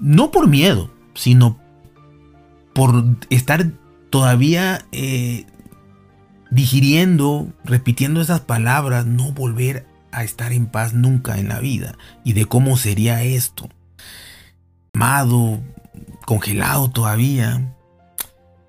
no 0.00 0.30
por 0.30 0.48
miedo, 0.48 0.90
sino 1.14 1.58
por 2.72 3.04
estar 3.30 3.70
todavía 4.10 4.84
eh, 4.90 5.46
digiriendo, 6.50 7.52
repitiendo 7.64 8.20
esas 8.20 8.40
palabras, 8.40 9.06
no 9.06 9.32
volver 9.32 9.86
a 10.10 10.24
estar 10.24 10.52
en 10.52 10.66
paz 10.66 10.94
nunca 10.94 11.38
en 11.38 11.48
la 11.48 11.60
vida 11.60 11.96
y 12.24 12.32
de 12.32 12.46
cómo 12.46 12.76
sería 12.76 13.22
esto 13.22 13.68
congelado 16.24 16.90
todavía. 16.90 17.74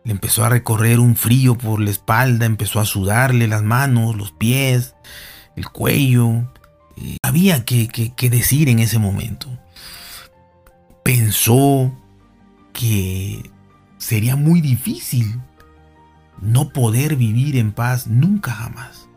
Le 0.04 0.12
empezó 0.12 0.44
a 0.44 0.50
recorrer 0.50 1.00
un 1.00 1.15
frío 1.15 1.58
por 1.58 1.82
la 1.82 1.89
espalda, 1.89 2.46
empezó 2.46 2.80
a 2.80 2.86
sudarle 2.86 3.48
las 3.48 3.63
manos, 3.63 4.15
los 4.15 4.32
pies, 4.32 4.96
el 5.56 5.70
cuello. 5.70 6.52
había 7.24 7.65
que, 7.65 7.88
que 7.88 8.30
decir 8.30 8.70
en 8.70 8.80
ese 8.80 9.00
momento. 9.00 9.50
Pensó 11.04 11.94
que 12.74 13.50
sería 13.98 14.36
muy 14.36 14.62
difícil 14.62 15.39
no 16.41 16.70
poder 16.70 17.15
vivir 17.15 17.56
en 17.58 17.72
paz 17.72 18.08
nunca 18.08 18.52
jamás. 18.52 19.08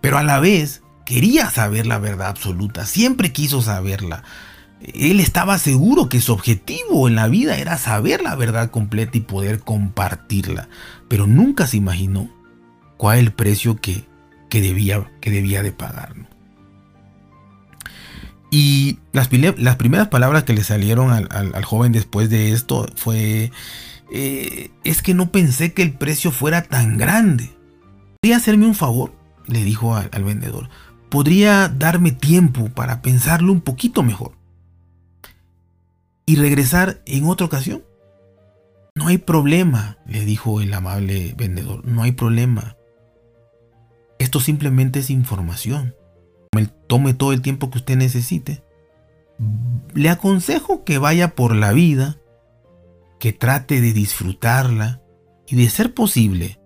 Pero 0.00 0.18
a 0.18 0.22
la 0.22 0.40
vez 0.40 0.82
quería 1.04 1.50
saber 1.50 1.86
la 1.86 1.98
verdad 1.98 2.28
absoluta, 2.28 2.86
siempre 2.86 3.32
quiso 3.32 3.62
saberla 3.62 4.24
él 4.92 5.20
estaba 5.20 5.58
seguro 5.58 6.08
que 6.08 6.20
su 6.20 6.32
objetivo 6.32 7.08
en 7.08 7.14
la 7.14 7.28
vida 7.28 7.56
era 7.56 7.78
saber 7.78 8.22
la 8.22 8.34
verdad 8.36 8.70
completa 8.70 9.16
y 9.16 9.22
poder 9.22 9.60
compartirla, 9.60 10.68
pero 11.08 11.26
nunca 11.26 11.66
se 11.66 11.78
imaginó 11.78 12.30
cuál 12.96 13.18
el 13.18 13.32
precio 13.32 13.80
que, 13.80 14.04
debía, 14.50 15.10
que 15.20 15.30
debía 15.30 15.62
de 15.62 15.72
pagar. 15.72 16.14
Y 18.50 18.98
las, 19.12 19.30
las, 19.58 19.76
primeras 19.76 20.08
palabras 20.08 20.44
que 20.44 20.52
le 20.52 20.62
salieron 20.62 21.10
al, 21.10 21.64
joven 21.64 21.90
después 21.90 22.30
de 22.30 22.52
esto 22.52 22.86
fue, 22.94 23.50
eh, 24.12 24.70
es 24.84 25.02
que 25.02 25.14
no 25.14 25.32
pensé 25.32 25.72
que 25.72 25.82
el 25.82 25.92
precio 25.92 26.30
fuera 26.30 26.62
tan 26.62 26.96
grande. 26.98 27.50
¿Podría 28.20 28.36
hacerme 28.36 28.66
un 28.66 28.76
favor? 28.76 29.12
Le 29.46 29.64
dijo 29.64 29.96
al 29.96 30.24
vendedor. 30.24 30.68
¿Podría 31.08 31.68
darme 31.68 32.12
tiempo 32.12 32.68
para 32.68 33.02
pensarlo 33.02 33.52
un 33.52 33.60
poquito 33.60 34.02
mejor? 34.04 34.32
Y 36.26 36.36
regresar 36.36 37.00
en 37.06 37.24
otra 37.26 37.46
ocasión. 37.46 37.84
No 38.94 39.08
hay 39.08 39.18
problema, 39.18 39.98
le 40.06 40.24
dijo 40.24 40.60
el 40.60 40.72
amable 40.72 41.34
vendedor, 41.36 41.84
no 41.84 42.02
hay 42.02 42.12
problema. 42.12 42.76
Esto 44.18 44.40
simplemente 44.40 45.00
es 45.00 45.10
información. 45.10 45.94
Tome 46.86 47.14
todo 47.14 47.32
el 47.32 47.42
tiempo 47.42 47.70
que 47.70 47.78
usted 47.78 47.96
necesite. 47.96 48.62
Le 49.94 50.10
aconsejo 50.10 50.84
que 50.84 50.98
vaya 50.98 51.34
por 51.34 51.56
la 51.56 51.72
vida, 51.72 52.18
que 53.18 53.32
trate 53.32 53.80
de 53.80 53.92
disfrutarla 53.92 55.02
y 55.46 55.56
de 55.56 55.68
ser 55.68 55.92
posible, 55.92 56.60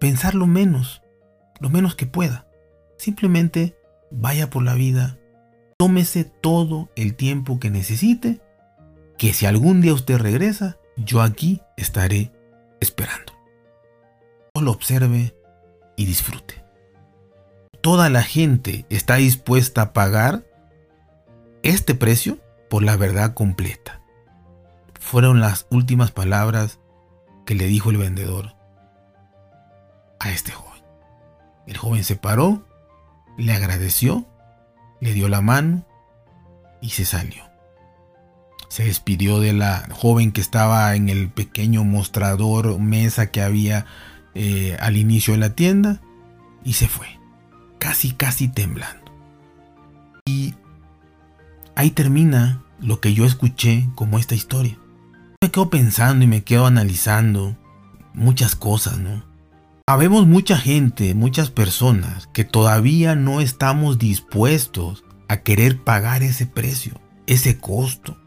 pensar 0.00 0.34
lo 0.34 0.46
menos, 0.46 1.02
lo 1.60 1.70
menos 1.70 1.94
que 1.94 2.06
pueda. 2.06 2.48
Simplemente 2.96 3.76
vaya 4.10 4.50
por 4.50 4.64
la 4.64 4.74
vida 4.74 5.18
tómese 5.78 6.24
todo 6.24 6.90
el 6.96 7.14
tiempo 7.14 7.60
que 7.60 7.70
necesite, 7.70 8.40
que 9.16 9.32
si 9.32 9.46
algún 9.46 9.80
día 9.80 9.94
usted 9.94 10.18
regresa, 10.18 10.76
yo 10.96 11.22
aquí 11.22 11.62
estaré 11.76 12.32
esperando. 12.80 13.32
Solo 14.54 14.72
observe 14.72 15.34
y 15.96 16.04
disfrute. 16.04 16.64
Toda 17.80 18.10
la 18.10 18.22
gente 18.22 18.86
está 18.90 19.16
dispuesta 19.16 19.82
a 19.82 19.92
pagar 19.92 20.44
este 21.62 21.94
precio 21.94 22.38
por 22.68 22.82
la 22.82 22.96
verdad 22.96 23.34
completa. 23.34 24.02
Fueron 24.98 25.40
las 25.40 25.66
últimas 25.70 26.10
palabras 26.10 26.80
que 27.46 27.54
le 27.54 27.66
dijo 27.66 27.90
el 27.90 27.98
vendedor 27.98 28.56
a 30.18 30.30
este 30.30 30.50
joven. 30.50 30.82
El 31.68 31.76
joven 31.76 32.02
se 32.02 32.16
paró, 32.16 32.66
le 33.36 33.52
agradeció 33.52 34.26
le 35.00 35.12
dio 35.12 35.28
la 35.28 35.40
mano 35.40 35.84
y 36.80 36.90
se 36.90 37.04
salió. 37.04 37.42
Se 38.68 38.84
despidió 38.84 39.40
de 39.40 39.52
la 39.52 39.88
joven 39.90 40.32
que 40.32 40.40
estaba 40.40 40.94
en 40.94 41.08
el 41.08 41.30
pequeño 41.30 41.84
mostrador 41.84 42.78
mesa 42.78 43.30
que 43.30 43.40
había 43.40 43.86
eh, 44.34 44.76
al 44.80 44.96
inicio 44.96 45.32
de 45.34 45.40
la 45.40 45.54
tienda 45.54 46.00
y 46.64 46.74
se 46.74 46.88
fue, 46.88 47.06
casi, 47.78 48.12
casi 48.12 48.48
temblando. 48.48 49.10
Y 50.26 50.54
ahí 51.74 51.90
termina 51.90 52.62
lo 52.78 53.00
que 53.00 53.14
yo 53.14 53.24
escuché 53.24 53.88
como 53.94 54.18
esta 54.18 54.34
historia. 54.34 54.78
Me 55.40 55.50
quedo 55.50 55.70
pensando 55.70 56.24
y 56.24 56.28
me 56.28 56.44
quedo 56.44 56.66
analizando 56.66 57.56
muchas 58.12 58.54
cosas, 58.54 58.98
¿no? 58.98 59.27
Habemos 59.90 60.26
mucha 60.26 60.58
gente, 60.58 61.14
muchas 61.14 61.48
personas 61.48 62.26
que 62.34 62.44
todavía 62.44 63.14
no 63.14 63.40
estamos 63.40 63.98
dispuestos 63.98 65.02
a 65.28 65.38
querer 65.38 65.82
pagar 65.82 66.22
ese 66.22 66.44
precio, 66.44 67.00
ese 67.26 67.56
costo. 67.56 68.18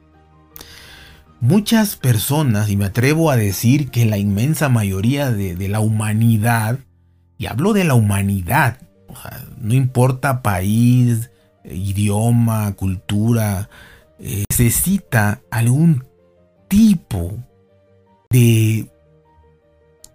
Muchas 1.39 1.97
personas, 1.97 2.71
y 2.71 2.77
me 2.77 2.85
atrevo 2.85 3.29
a 3.29 3.35
decir 3.35 3.91
que 3.91 4.07
la 4.07 4.17
inmensa 4.17 4.69
mayoría 4.69 5.31
de, 5.31 5.67
la 5.67 5.81
humanidad, 5.81 6.79
y 7.37 7.45
hablo 7.45 7.73
de 7.73 7.83
la 7.83 7.93
humanidad, 7.93 8.79
no 9.59 9.75
importa 9.75 10.41
país, 10.41 11.29
idioma, 11.63 12.73
cultura, 12.73 13.69
eh, 14.17 14.45
necesita 14.49 15.41
algún 15.51 16.05
tipo 16.67 17.37
de 18.31 18.89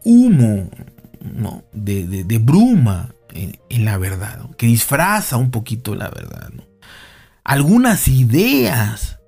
humo, 0.02 0.70
¿no? 1.20 1.64
de, 1.72 2.38
bruma 2.38 3.14
en, 3.32 3.84
la 3.84 3.98
verdad, 3.98 4.50
que 4.56 4.66
disfraza 4.66 5.36
un 5.36 5.50
poquito 5.50 5.94
la 5.94 6.08
verdad. 6.08 6.50
Algunas 7.44 8.08
ideas 8.08 9.20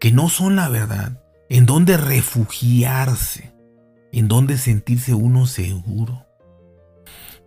que 0.00 0.12
no 0.12 0.28
son 0.28 0.56
la 0.56 0.68
verdad, 0.68 1.22
en 1.48 1.66
donde 1.66 1.96
refugiarse, 1.96 3.52
en 4.12 4.28
donde 4.28 4.58
sentirse 4.58 5.14
uno 5.14 5.46
seguro. 5.46 6.24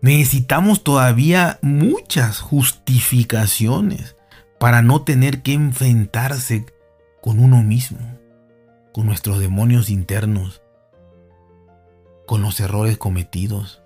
Necesitamos 0.02 0.84
todavía 0.84 1.60
muchas 1.62 2.40
justificaciones 2.40 4.16
para 4.60 4.82
no 4.82 5.04
tener 5.04 5.42
que 5.42 5.54
enfrentarse 5.54 6.66
con 7.22 7.40
uno 7.40 7.64
mismo, 7.64 8.00
con 8.94 9.06
nuestros 9.06 9.40
demonios 9.40 9.90
internos, 9.90 10.62
con 12.30 12.44
los 12.44 12.60
errores 12.60 13.00
cometidos, 13.00 13.82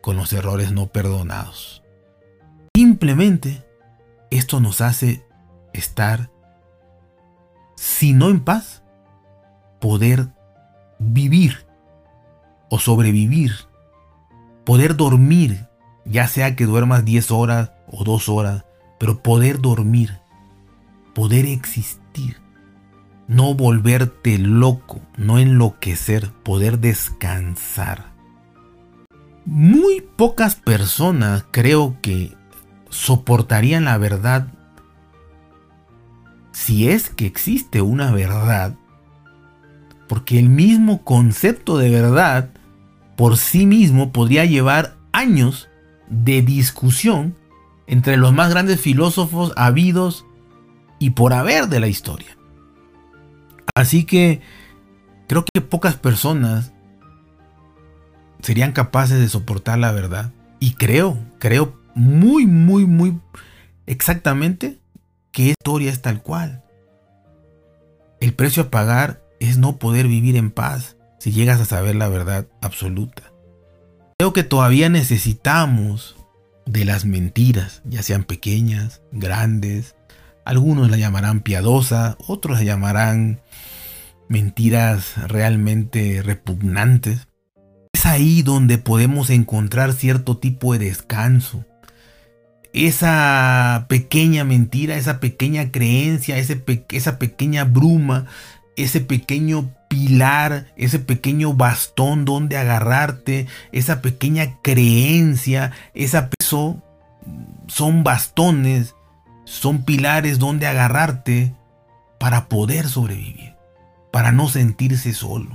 con 0.00 0.16
los 0.16 0.32
errores 0.32 0.72
no 0.72 0.86
perdonados. 0.86 1.82
Simplemente 2.74 3.66
esto 4.30 4.60
nos 4.60 4.80
hace 4.80 5.26
estar, 5.74 6.30
si 7.74 8.14
no 8.14 8.30
en 8.30 8.40
paz, 8.40 8.82
poder 9.78 10.28
vivir 10.98 11.66
o 12.70 12.78
sobrevivir 12.78 13.52
poder 14.64 14.96
dormir, 14.96 15.68
ya 16.06 16.28
sea 16.28 16.56
que 16.56 16.64
duermas 16.64 17.04
10 17.04 17.30
horas 17.30 17.72
o 17.86 18.04
2 18.04 18.30
horas, 18.30 18.64
pero 18.98 19.22
poder 19.22 19.60
dormir, 19.60 20.18
poder 21.14 21.44
existir, 21.44 22.40
no 23.28 23.54
volverte 23.54 24.38
loco, 24.38 25.00
no 25.16 25.38
enloquecer, 25.38 26.30
poder 26.42 26.78
descansar. 26.78 28.12
Muy 29.44 30.00
pocas 30.00 30.54
personas 30.56 31.44
creo 31.50 31.96
que 32.02 32.34
soportarían 32.90 33.84
la 33.84 33.98
verdad 33.98 34.48
si 36.52 36.88
es 36.88 37.10
que 37.10 37.26
existe 37.26 37.82
una 37.82 38.12
verdad, 38.12 38.74
porque 40.08 40.38
el 40.38 40.48
mismo 40.48 41.04
concepto 41.04 41.76
de 41.76 41.90
verdad 41.90 42.50
por 43.16 43.36
sí 43.36 43.66
mismo 43.66 44.10
podría 44.10 44.44
llevar 44.44 44.96
años 45.12 45.68
de 46.08 46.42
discusión 46.42 47.36
entre 47.86 48.16
los 48.16 48.32
más 48.32 48.50
grandes 48.50 48.80
filósofos 48.80 49.52
habidos 49.56 50.24
y 50.98 51.10
por 51.10 51.32
haber 51.32 51.68
de 51.68 51.80
la 51.80 51.88
historia. 51.88 52.35
Así 53.74 54.04
que 54.04 54.40
creo 55.26 55.44
que 55.44 55.60
pocas 55.60 55.96
personas 55.96 56.72
serían 58.40 58.72
capaces 58.72 59.18
de 59.18 59.28
soportar 59.28 59.78
la 59.78 59.92
verdad. 59.92 60.32
Y 60.60 60.74
creo, 60.74 61.18
creo 61.38 61.78
muy, 61.94 62.46
muy, 62.46 62.86
muy 62.86 63.18
exactamente 63.86 64.78
que 65.32 65.50
esta 65.50 65.60
historia 65.60 65.90
es 65.90 66.02
tal 66.02 66.22
cual. 66.22 66.62
El 68.20 68.34
precio 68.34 68.64
a 68.64 68.70
pagar 68.70 69.22
es 69.40 69.58
no 69.58 69.76
poder 69.78 70.08
vivir 70.08 70.36
en 70.36 70.50
paz 70.50 70.96
si 71.18 71.32
llegas 71.32 71.60
a 71.60 71.64
saber 71.64 71.96
la 71.96 72.08
verdad 72.08 72.46
absoluta. 72.62 73.32
Creo 74.18 74.32
que 74.32 74.44
todavía 74.44 74.88
necesitamos 74.88 76.16
de 76.64 76.84
las 76.84 77.04
mentiras, 77.04 77.82
ya 77.84 78.02
sean 78.02 78.24
pequeñas, 78.24 79.02
grandes. 79.12 79.94
Algunos 80.44 80.90
la 80.90 80.96
llamarán 80.96 81.40
piadosa, 81.40 82.16
otros 82.26 82.58
la 82.58 82.64
llamarán 82.64 83.40
mentiras 84.28 85.14
realmente 85.28 86.22
repugnantes. 86.22 87.28
Es 87.92 88.06
ahí 88.06 88.42
donde 88.42 88.78
podemos 88.78 89.30
encontrar 89.30 89.92
cierto 89.92 90.36
tipo 90.36 90.72
de 90.72 90.86
descanso. 90.86 91.64
Esa 92.72 93.86
pequeña 93.88 94.44
mentira, 94.44 94.96
esa 94.96 95.18
pequeña 95.18 95.72
creencia, 95.72 96.36
esa 96.38 97.18
pequeña 97.18 97.64
bruma, 97.64 98.26
ese 98.76 99.00
pequeño 99.00 99.74
pilar, 99.88 100.66
ese 100.76 100.98
pequeño 100.98 101.54
bastón 101.54 102.24
donde 102.24 102.58
agarrarte, 102.58 103.46
esa 103.72 104.02
pequeña 104.02 104.58
creencia, 104.62 105.72
esa 105.94 106.28
peso, 106.28 106.82
son 107.66 108.04
bastones, 108.04 108.94
son 109.44 109.84
pilares 109.84 110.38
donde 110.38 110.66
agarrarte 110.66 111.54
para 112.18 112.48
poder 112.48 112.88
sobrevivir, 112.88 113.54
para 114.16 114.32
no 114.32 114.48
sentirse 114.48 115.12
solo. 115.12 115.50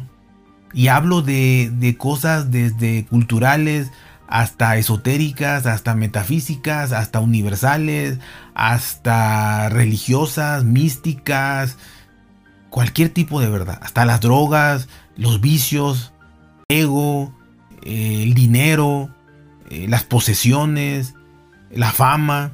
Y 0.72 0.90
hablo 0.90 1.24
de, 1.24 1.72
de 1.74 1.98
cosas 1.98 2.52
desde 2.52 3.08
culturales 3.08 3.92
hasta 4.28 4.78
esotéricas, 4.78 5.66
hasta 5.66 5.96
metafísicas, 5.96 6.92
hasta 6.92 7.22
universales, 7.22 8.20
hasta 8.54 9.68
religiosas, 9.70 10.64
místicas, 10.64 11.80
cualquier 12.70 13.10
tipo 13.10 13.42
de 13.42 13.50
verdad, 13.50 13.80
hasta 13.82 14.06
las 14.06 14.22
drogas, 14.22 14.90
los 15.18 15.42
vicios, 15.42 16.14
ego, 16.70 17.36
eh, 17.82 18.22
el 18.22 18.36
dinero, 18.36 19.10
eh, 19.72 19.88
las 19.90 20.04
posesiones, 20.04 21.16
la 21.72 21.92
fama. 21.92 22.52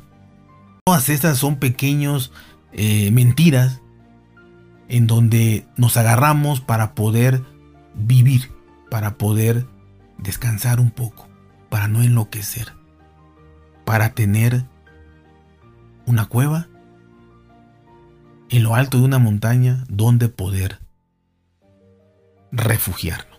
Todas 0.86 1.10
estas 1.10 1.38
son 1.38 1.58
pequeños 1.58 2.32
eh, 2.72 3.12
mentiras 3.12 3.82
en 4.90 5.08
donde 5.08 5.66
nos 5.76 5.98
agarramos 5.98 6.62
para 6.62 6.96
poder 6.96 7.44
vivir, 7.94 8.52
para 8.90 9.18
poder 9.18 9.66
descansar 10.18 10.80
un 10.80 10.92
poco, 10.92 11.28
para 11.70 11.88
no 11.88 12.02
enloquecer, 12.02 12.74
para 13.86 14.14
tener 14.14 14.66
una 16.06 16.26
cueva 16.26 16.68
en 18.50 18.64
lo 18.64 18.76
alto 18.76 18.98
de 18.98 19.04
una 19.04 19.20
montaña 19.20 19.84
donde 19.90 20.30
poder 20.30 20.80
refugiarnos. 22.52 23.37